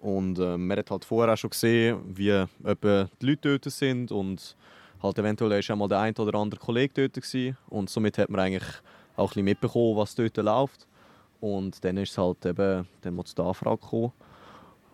Und 0.00 0.38
äh, 0.38 0.56
man 0.56 0.78
hat 0.78 0.90
halt 0.90 1.04
vorher 1.04 1.34
auch 1.34 1.36
schon 1.36 1.50
gesehen, 1.50 1.98
wie 2.16 2.28
etwa 2.28 3.08
die 3.20 3.26
Leute 3.26 3.58
dort 3.58 3.64
sind 3.72 4.12
und 4.12 4.56
halt 5.02 5.18
eventuell 5.18 5.58
ist 5.58 5.70
auch 5.70 5.76
mal 5.76 5.88
der 5.88 6.00
ein 6.00 6.14
oder 6.16 6.38
andere 6.38 6.60
Kollege 6.60 6.94
dort 6.94 7.14
gewesen. 7.14 7.56
und 7.68 7.90
somit 7.90 8.18
hat 8.18 8.30
man 8.30 8.40
eigentlich 8.40 8.68
auch 9.16 9.24
ein 9.24 9.26
bisschen 9.28 9.44
mitbekommen, 9.44 9.96
was 9.96 10.14
dort 10.14 10.36
läuft. 10.36 10.86
Und 11.40 11.84
dann 11.84 11.96
ist 11.98 12.12
es 12.12 12.18
halt 12.18 12.44
eben, 12.46 12.86
dann 13.00 13.14
muss 13.14 13.34
die 13.34 13.42
Anfrage 13.42 13.78
kommen. 13.78 14.12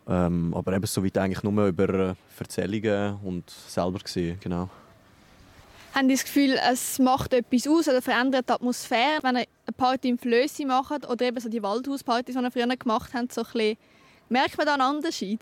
Ähm, 0.07 0.53
aber 0.55 0.75
eben 0.75 0.87
so 0.87 1.03
weit 1.05 1.17
eigentlich 1.17 1.43
nur 1.43 1.67
über 1.67 2.15
Erzählungen 2.39 3.19
und 3.25 3.49
selber 3.49 3.99
gesehen, 3.99 4.39
genau. 4.41 4.69
Haben 5.95 6.09
Sie 6.09 6.15
das 6.15 6.25
Gefühl, 6.25 6.59
es 6.71 6.99
macht 6.99 7.33
etwas 7.33 7.69
aus 7.69 7.89
oder 7.89 8.03
verändert 8.03 8.49
die 8.49 8.53
Atmosphäre, 8.53 9.23
wenn 9.23 9.37
ihr 9.37 9.47
eine 9.67 9.77
Party 9.77 10.09
im 10.09 10.19
Flössi 10.19 10.65
macht 10.65 11.09
oder 11.09 11.25
eben 11.25 11.39
so 11.41 11.49
die 11.49 11.63
Waldhauspartys, 11.63 12.35
die 12.35 12.43
ihr 12.43 12.51
früher 12.51 12.67
gemacht 12.67 13.13
habt, 13.15 13.33
so 13.33 13.43
ein 13.43 13.47
bisschen, 13.53 13.77
merkt 14.29 14.59
man 14.59 14.67
da 14.67 14.75
einen 14.75 14.97
Unterschied? 14.97 15.41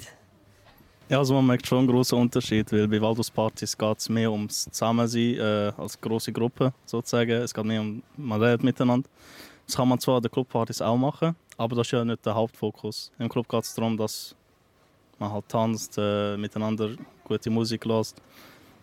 Ja, 1.09 1.19
also 1.19 1.35
man 1.35 1.47
merkt 1.47 1.67
schon 1.67 1.79
einen 1.79 1.89
großen 1.89 2.17
Unterschied, 2.17 2.71
weil 2.71 2.87
bei 2.87 3.01
Waldhauspartys 3.01 3.77
geht 3.77 3.99
es 3.99 4.09
mehr 4.09 4.31
ums 4.31 4.65
Zusammensein 4.65 5.39
äh, 5.39 5.73
als 5.77 6.01
große 6.01 6.33
Gruppe 6.33 6.73
sozusagen. 6.85 7.31
Es 7.31 7.53
geht 7.53 7.65
mehr 7.65 7.81
um, 7.81 8.03
man 8.17 8.41
redet 8.43 8.63
miteinander. 8.63 9.09
Das 9.67 9.77
kann 9.77 9.89
man 9.89 9.99
zwar 9.99 10.17
an 10.17 10.23
den 10.23 10.31
Clubpartys 10.31 10.83
auch 10.83 10.97
machen, 10.97 11.37
aber 11.57 11.77
das 11.77 11.87
ist 11.87 11.93
ja 11.93 12.05
nicht 12.05 12.25
der 12.27 12.35
Hauptfokus. 12.35 13.11
Im 13.19 13.29
Club 13.29 13.49
geht 13.49 13.65
es 13.65 13.75
darum, 13.75 13.97
dass 13.97 14.35
man 15.19 15.33
halt 15.33 15.49
tanzt, 15.49 15.97
äh, 15.99 16.37
miteinander 16.37 16.91
gute 17.25 17.51
Musik 17.51 17.85
lässt, 17.85 18.21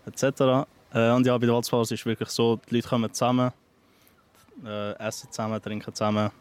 etc. 0.05 0.67
Äh, 0.93 1.11
und 1.11 1.25
ja, 1.25 1.37
bei 1.37 1.45
der 1.45 1.55
Walzphase 1.55 1.93
ist 1.93 2.01
es 2.01 2.05
wirklich 2.05 2.29
so, 2.29 2.59
die 2.69 2.75
Leute 2.75 2.87
kommen 2.87 3.13
zusammen, 3.13 3.51
äh, 4.65 4.93
essen 4.93 5.31
zusammen, 5.31 5.61
trinken 5.61 5.93
zusammen. 5.93 6.31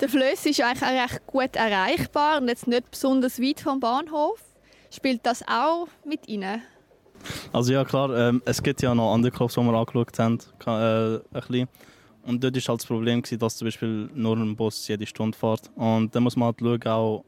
Der 0.00 0.08
Flöss 0.08 0.46
ist 0.46 0.60
eigentlich 0.60 0.82
auch 0.82 1.02
recht 1.02 1.26
gut 1.26 1.56
erreichbar 1.56 2.40
und 2.40 2.48
jetzt 2.48 2.68
nicht 2.68 2.90
besonders 2.90 3.40
weit 3.40 3.60
vom 3.60 3.80
Bahnhof. 3.80 4.40
Spielt 4.90 5.26
das 5.26 5.42
auch 5.48 5.88
mit 6.04 6.28
Ihnen? 6.28 6.62
Also 7.52 7.72
ja 7.72 7.84
klar, 7.84 8.16
ähm, 8.16 8.40
es 8.44 8.62
gibt 8.62 8.80
ja 8.80 8.94
noch 8.94 9.12
andere 9.12 9.32
Clubs, 9.32 9.54
die 9.54 9.60
wir 9.60 9.74
angeschaut 9.74 10.18
haben. 10.18 10.38
Äh, 10.66 11.16
ein 11.16 11.20
bisschen. 11.32 11.68
Und 12.24 12.42
dort 12.42 12.54
war 12.54 12.62
halt 12.62 12.80
das 12.80 12.86
Problem, 12.86 13.22
dass 13.22 13.56
zum 13.56 13.66
Beispiel 13.66 14.10
nur 14.14 14.36
ein 14.36 14.54
Bus 14.56 14.86
jede 14.86 15.06
Stunde 15.06 15.36
fährt. 15.36 15.70
Und 15.74 16.14
dann 16.14 16.22
muss 16.22 16.36
man 16.36 16.46
halt 16.46 16.60
schauen, 16.60 16.92
auch, 16.92 17.24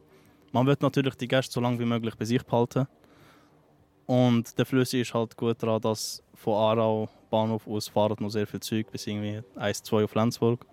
man 0.53 0.66
will 0.66 0.76
natürlich 0.81 1.14
die 1.14 1.29
Gäste 1.29 1.53
so 1.53 1.61
lange 1.61 1.79
wie 1.79 1.85
möglich 1.85 2.14
bei 2.16 2.24
sich 2.24 2.42
behalten. 2.42 2.87
Und 4.07 4.59
der 4.59 4.66
Flüssig 4.66 5.03
ist 5.03 5.14
halt 5.14 5.37
gut 5.37 5.62
daran, 5.62 5.81
dass 5.81 6.22
von 6.35 6.55
Aarau 6.55 7.09
Bahnhof 7.31 7.66
aus 7.68 7.88
fahren 7.88 8.16
noch 8.18 8.31
sehr 8.31 8.46
viel 8.46 8.61
Zeug 8.61 8.90
bis 8.90 9.07
irgendwie 9.07 9.40
1, 9.57 9.85
2 9.85 10.05
auf 10.05 10.14
Lenzburg. 10.14 10.66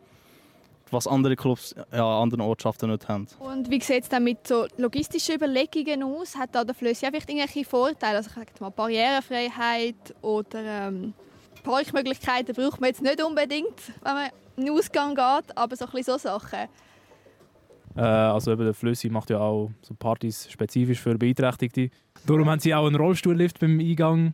Was 0.89 1.06
andere 1.06 1.36
Clubs 1.36 1.75
ja, 1.91 2.15
an 2.15 2.23
anderen 2.23 2.41
Ortschaften 2.41 2.89
nicht 2.89 3.08
haben. 3.08 3.27
Und 3.39 3.69
wie 3.69 3.82
sieht 3.82 4.03
es 4.03 4.10
dann 4.10 4.23
mit 4.23 4.47
so 4.47 4.65
logistischen 4.77 5.36
Überlegungen 5.36 6.01
aus? 6.01 6.36
Hat 6.36 6.56
da 6.56 6.63
der 6.63 6.73
Flüssig 6.73 7.10
vielleicht 7.10 7.30
irgendwelche 7.30 7.65
Vorteile? 7.65 8.17
Also 8.17 8.30
ich 8.30 8.36
sage 8.36 8.51
mal 8.60 8.69
Barrierefreiheit 8.69 10.15
oder 10.21 10.88
ähm, 10.88 11.13
Parkmöglichkeiten 11.63 12.56
braucht 12.56 12.82
man 12.82 12.89
jetzt 12.89 13.02
nicht 13.02 13.24
unbedingt, 13.24 13.91
wenn 14.04 14.13
man 14.13 14.30
in 14.58 14.70
Ausgang 14.72 15.15
geht, 15.15 15.58
aber 15.58 15.76
so, 15.76 15.86
ein 15.86 15.91
bisschen 15.91 16.17
so 16.17 16.17
Sachen. 16.17 16.67
Äh, 17.96 18.02
also 18.02 18.52
eben 18.52 18.63
der 18.63 18.74
Flüssi 18.74 19.10
macht 19.10 19.30
ja 19.30 19.39
auch 19.39 19.72
so 19.82 19.93
Partys 19.96 20.52
spezifisch 20.52 21.00
für 21.00 21.17
Beeinträchtigte. 21.17 21.89
Darum 22.26 22.50
haben 22.50 22.60
sie 22.60 22.74
auch 22.74 22.86
einen 22.86 22.96
Rollstuhllift 22.96 23.60
beim 23.60 23.80
Eingang, 23.80 24.34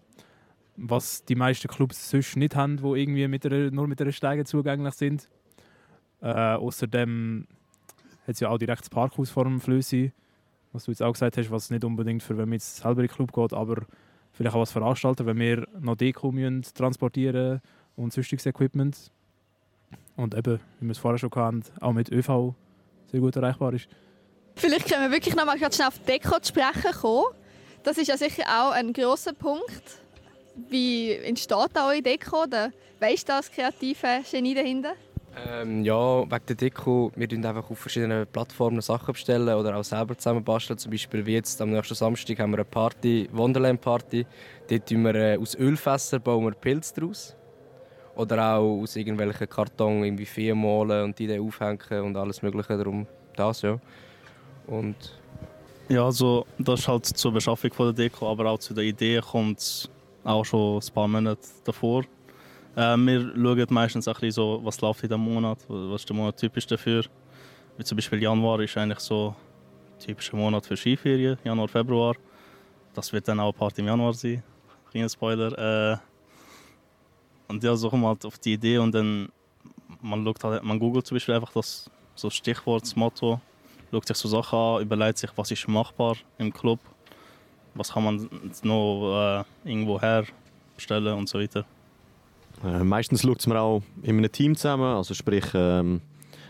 was 0.76 1.24
die 1.26 1.36
meisten 1.36 1.68
Clubs 1.68 2.10
sonst 2.10 2.36
nicht 2.36 2.56
haben, 2.56 2.78
die 2.78 2.84
irgendwie 2.84 3.28
mit 3.28 3.46
einer, 3.46 3.72
nur 3.72 3.88
mit 3.88 4.02
einer 4.02 4.12
Steige 4.12 4.44
zugänglich 4.44 4.94
sind. 4.96 5.30
Äh, 6.22 6.56
außerdem 6.56 7.48
hat 8.28 8.36
es 8.36 8.40
ja 8.40 8.50
auch 8.50 8.58
direkt 8.58 8.82
das 8.82 8.90
Parkhaus 8.90 9.30
vor 9.30 9.46
dem 9.46 9.62
Flüssi, 9.62 10.12
was 10.72 10.86
du 10.86 10.92
jetzt 10.92 11.04
auch 11.04 11.14
gesagt 11.14 11.38
hast, 11.38 11.52
was 11.52 11.70
nicht 11.70 11.84
unbedingt 11.84 12.24
für 12.24 12.38
wenn 12.38 12.50
man 12.50 12.54
jetzt 12.54 12.78
selber 12.78 13.02
in 13.02 13.08
den 13.08 13.16
Club 13.16 13.32
geht, 13.34 13.54
aber 13.54 13.84
vielleicht 14.34 14.56
auch 14.56 14.62
als 14.62 14.72
Veranstalter, 14.72 15.26
wenn 15.26 15.40
wir 15.40 15.68
noch 15.80 15.96
Deko 15.96 16.32
müssen 16.32 16.64
transportieren 16.74 17.62
und 17.96 18.12
sonstiges 18.14 18.46
Equipment. 18.46 19.12
Und 20.16 20.36
eben, 20.36 20.60
wie 20.80 20.88
wir 20.88 20.92
es 20.92 20.98
vorher 20.98 21.18
schon 21.18 21.32
hatten, 21.36 21.64
auch 21.80 21.94
mit 21.94 22.12
ÖV 22.12 22.54
sehr 23.12 23.20
gut 23.20 23.36
erreichbar 23.36 23.74
ist. 23.74 23.88
Vielleicht 24.56 24.88
können 24.88 25.04
wir 25.04 25.12
wirklich 25.12 25.36
noch 25.36 25.46
mal 25.46 25.58
schnell 25.58 25.88
auf 25.88 26.00
Deko 26.00 26.40
zu 26.40 26.50
sprechen 26.50 26.92
kommen. 27.00 27.34
Das 27.84 27.98
ist 27.98 28.08
ja 28.08 28.18
sicher 28.18 28.44
auch 28.48 28.72
ein 28.72 28.94
großer 28.94 29.34
Punkt. 29.34 29.84
Wie 30.70 31.12
entsteht 31.12 31.76
eure 31.76 32.02
Deko? 32.02 32.44
Oder 32.44 32.72
weißt 33.00 33.28
du 33.28 33.34
das 33.34 33.52
kreative 33.52 34.22
Genie 34.30 34.54
dahinter? 34.54 34.94
Ähm, 35.36 35.84
ja, 35.84 36.22
wegen 36.30 36.46
der 36.48 36.56
Deko, 36.56 37.12
wir 37.16 37.28
bestellen 37.28 37.46
einfach 37.46 37.70
auf 37.70 37.80
verschiedenen 37.80 38.28
Plattformen 38.28 38.82
Sachen 38.82 39.14
bestellen 39.14 39.50
oder 39.50 39.76
auch 39.76 39.84
selber 39.84 40.16
zusammen. 40.16 40.46
Zum 40.78 40.92
Beispiel 40.92 41.26
wie 41.26 41.34
jetzt 41.34 41.60
am 41.62 41.72
nächsten 41.72 41.96
Samstag 41.96 42.40
haben 42.40 42.52
wir 42.52 42.60
eine 42.60 42.66
Party, 42.66 43.28
Wonderland 43.32 43.82
Party. 43.82 44.26
Dort 44.70 44.92
bauen 44.92 45.04
wir 45.04 45.16
äh, 45.16 45.38
aus 45.38 45.56
Ölfässern 45.56 46.22
bauen 46.22 46.46
wir 46.46 46.52
Pilze 46.52 46.94
draus. 47.00 47.36
Oder 48.16 48.58
auch 48.58 48.82
aus 48.84 48.96
irgendwelchen 48.96 49.50
Karton 49.50 50.04
irgendwie 50.04 50.26
Vieh 50.26 50.54
malen 50.54 51.06
und 51.06 51.18
die 51.18 51.26
dann 51.26 51.42
aufhängen 51.42 52.06
und 52.06 52.16
alles 52.16 52.44
mögliche 52.44 52.78
darum. 52.78 53.08
Das, 53.36 53.64
ja. 53.64 53.80
Und 54.68 54.96
ja, 55.90 56.06
also 56.06 56.46
das 56.60 56.82
ist 56.82 56.88
halt 56.88 57.06
zur 57.06 57.34
Beschaffung 57.34 57.72
von 57.74 57.88
der 57.88 57.94
Deko, 57.94 58.30
aber 58.32 58.52
auch 58.52 58.60
zu 58.60 58.74
der 58.74 58.84
Idee 58.84 59.20
kommt 59.20 59.90
auch 60.24 60.46
schon 60.46 60.78
ein 60.78 60.94
paar 60.94 61.08
Monate 61.08 61.42
davor. 61.64 62.04
Äh, 62.76 62.98
wir 62.98 63.34
schauen 63.36 63.66
meistens 63.70 64.08
ein 64.08 64.32
so, 64.32 64.60
was 64.64 64.82
läuft 64.82 65.04
in 65.04 65.10
diesem 65.10 65.22
Monat, 65.22 65.60
was 65.68 66.02
ist 66.02 66.10
der 66.10 66.16
Monat 66.16 66.38
typisch 66.38 66.68
dafür. 66.68 67.04
Wie 67.78 67.84
zum 67.84 67.96
Beispiel 67.96 68.22
Januar 68.22 68.60
ist 68.62 68.78
eigentlich 68.78 69.00
so 69.00 69.36
ein 69.94 70.00
typischer 70.00 70.38
Monat 70.38 70.66
für 70.66 70.78
Skiferien, 70.78 71.38
Januar, 71.44 71.68
Februar. 71.68 72.16
Das 72.94 73.12
wird 73.12 73.28
dann 73.28 73.40
auch 73.40 73.46
eine 73.46 73.54
Party 73.54 73.82
im 73.82 73.88
Januar 73.88 74.14
sein. 74.14 74.44
Kleiner 74.92 75.10
Spoiler. 75.10 75.94
Äh, 75.94 75.98
und 77.48 77.64
ja, 77.64 77.76
so 77.76 77.92
wir 77.92 78.08
halt 78.08 78.26
auf 78.26 78.38
die 78.40 78.54
Idee 78.54 78.78
und 78.78 78.94
dann 78.94 79.30
man, 80.02 80.34
halt, 80.44 80.64
man 80.64 80.80
googelt 80.80 81.06
zum 81.06 81.16
Beispiel 81.16 81.36
einfach 81.36 81.54
das 81.54 81.90
so 82.16 82.30
Stichwort, 82.30 82.84
das 82.84 82.96
Motto, 82.96 83.40
schaut 83.92 84.08
sich 84.08 84.18
so 84.18 84.28
Sachen 84.28 84.58
an, 84.58 84.82
überlegt 84.82 85.18
sich, 85.18 85.32
was 85.36 85.52
ist 85.52 85.68
machbar 85.68 86.16
im 86.38 86.54
Club, 86.54 86.80
was 87.74 87.92
kann 87.92 88.04
man 88.04 88.30
noch 88.64 89.46
äh, 89.66 89.70
irgendwo 89.70 90.00
herstellen 90.00 91.18
und 91.18 91.30
so 91.30 91.40
weiter. 91.40 91.66
Äh, 92.64 92.84
meistens 92.84 93.22
schaut 93.22 93.46
man 93.48 93.58
auch 93.58 93.82
in 94.02 94.18
einem 94.18 94.32
Team 94.32 94.56
zusammen, 94.56 94.96
also 94.96 95.14
sprich, 95.14 95.46
ähm, 95.54 96.02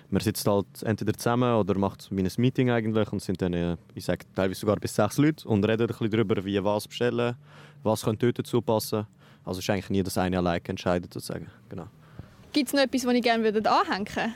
man 0.10 0.21
sitzt 0.21 0.47
halt 0.47 0.67
entweder 0.84 1.13
zusammen 1.13 1.56
oder 1.56 1.78
macht 1.78 2.10
ein 2.12 2.30
Meeting 2.38 2.69
eigentlich 2.69 3.12
und 3.12 3.21
sind 3.21 3.41
dann, 3.41 3.54
äh, 3.54 3.78
ich 3.95 4.06
sage 4.06 4.26
teilweise 4.36 4.60
sogar 4.60 4.76
bis 4.76 4.93
sechs 4.93 5.17
Leute 5.17 5.47
und 5.47 5.65
reden 5.65 5.82
ein 5.82 5.88
bisschen 5.88 6.12
darüber, 6.12 6.45
wie 6.45 6.63
was 6.63 6.88
bestellen, 6.88 7.36
was 7.82 8.04
könnte 8.04 8.28
dort 8.28 8.39
dazu 8.39 8.62
passen. 8.62 9.08
Also 9.43 9.60
es 9.60 9.65
ist 9.65 9.69
eigentlich 9.71 9.89
nie 9.89 10.04
das 10.04 10.17
eine 10.17 10.38
alleine 10.38 10.62
entscheidet 10.65 11.13
sozusagen. 11.13 11.47
Genau. 11.67 11.88
Gibt 12.52 12.67
es 12.67 12.73
noch 12.73 12.82
etwas, 12.82 13.06
was 13.06 13.13
ich 13.15 13.23
gerne 13.23 13.47
anhängen 13.47 14.08
würde? 14.15 14.34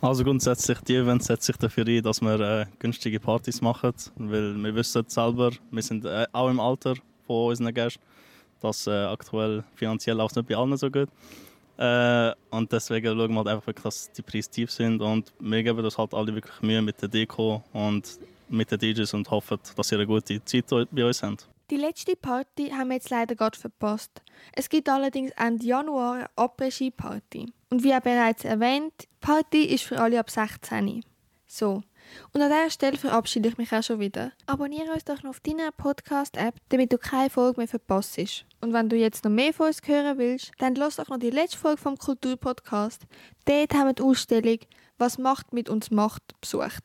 Also 0.00 0.24
grundsätzlich, 0.24 0.80
die 0.80 0.96
Events 0.96 1.26
setzen 1.26 1.46
sich 1.52 1.56
dafür 1.56 1.86
ein, 1.86 2.02
dass 2.02 2.20
wir 2.20 2.40
äh, 2.40 2.66
günstige 2.78 3.20
Partys 3.20 3.60
machen, 3.60 3.92
weil 4.16 4.54
wir 4.54 4.74
wissen 4.74 5.04
selber, 5.08 5.52
wir 5.70 5.82
sind 5.82 6.04
äh, 6.04 6.26
auch 6.32 6.50
im 6.50 6.60
Alter 6.60 6.94
von 7.26 7.50
unseren 7.50 7.72
Gästen, 7.72 8.02
dass 8.64 8.86
äh, 8.86 8.90
aktuell 8.90 9.62
finanziell 9.74 10.20
auch 10.20 10.34
nicht 10.34 10.48
bei 10.48 10.56
allen 10.56 10.76
so 10.76 10.90
gut. 10.90 11.08
Äh, 11.76 12.32
und 12.50 12.72
deswegen 12.72 13.06
schauen 13.06 13.30
wir 13.30 13.36
halt 13.36 13.48
einfach, 13.48 13.66
wirklich, 13.66 13.84
dass 13.84 14.12
die 14.12 14.22
Preise 14.22 14.50
tief 14.50 14.70
sind 14.70 15.00
und 15.02 15.32
wir 15.40 15.62
geben 15.62 15.82
das 15.82 15.98
halt 15.98 16.14
alle 16.14 16.34
wirklich 16.34 16.62
Mühe 16.62 16.80
mit 16.80 17.00
der 17.02 17.08
Deko 17.08 17.62
und 17.72 18.18
mit 18.48 18.70
den 18.70 18.78
DJs 18.78 19.12
und 19.14 19.30
hoffen, 19.30 19.58
dass 19.76 19.88
sie 19.88 19.96
eine 19.96 20.06
gute 20.06 20.44
Zeit 20.44 20.66
bei 20.68 21.04
uns 21.04 21.22
haben. 21.22 21.36
Die 21.70 21.76
letzte 21.76 22.14
Party 22.14 22.70
haben 22.70 22.88
wir 22.88 22.96
jetzt 22.96 23.10
leider 23.10 23.34
gerade 23.34 23.58
verpasst. 23.58 24.22
Es 24.52 24.68
gibt 24.68 24.88
allerdings 24.88 25.32
Ende 25.36 25.64
Januar 25.64 26.14
eine 26.14 26.28
Après-Ski-Party. 26.36 27.52
Und 27.70 27.82
wie 27.82 27.98
bereits 28.00 28.44
erwähnt, 28.44 28.92
die 29.00 29.08
Party 29.20 29.64
ist 29.64 29.84
für 29.84 29.98
alle 29.98 30.20
ab 30.20 30.30
16. 30.30 31.02
So, 31.46 31.82
Und 32.32 32.42
an 32.42 32.50
dieser 32.50 32.70
Stelle 32.70 32.96
verabschiede 32.96 33.48
ich 33.48 33.58
mich 33.58 33.72
auch 33.72 33.82
schon 33.82 34.00
wieder. 34.00 34.32
Abonniere 34.46 34.92
uns 34.92 35.04
doch 35.04 35.22
noch 35.22 35.30
auf 35.30 35.40
deiner 35.40 35.72
Podcast-App, 35.72 36.54
damit 36.70 36.92
du 36.92 36.98
keine 36.98 37.30
Folge 37.30 37.60
mehr 37.60 37.68
verpasst. 37.68 38.18
Und 38.60 38.72
wenn 38.72 38.88
du 38.88 38.96
jetzt 38.96 39.24
noch 39.24 39.30
mehr 39.30 39.52
von 39.52 39.68
uns 39.68 39.80
hören 39.84 40.18
willst, 40.18 40.52
dann 40.58 40.74
lass 40.74 40.96
doch 40.96 41.08
noch 41.08 41.18
die 41.18 41.30
letzte 41.30 41.58
Folge 41.58 41.80
vom 41.80 41.96
Kulturpodcast. 41.96 43.02
Dort 43.44 43.74
haben 43.74 43.86
wir 43.86 43.92
die 43.94 44.02
Ausstellung 44.02 44.58
«Was 44.98 45.18
Macht 45.18 45.52
mit 45.52 45.68
uns 45.68 45.90
macht» 45.90 46.22
besucht. 46.40 46.82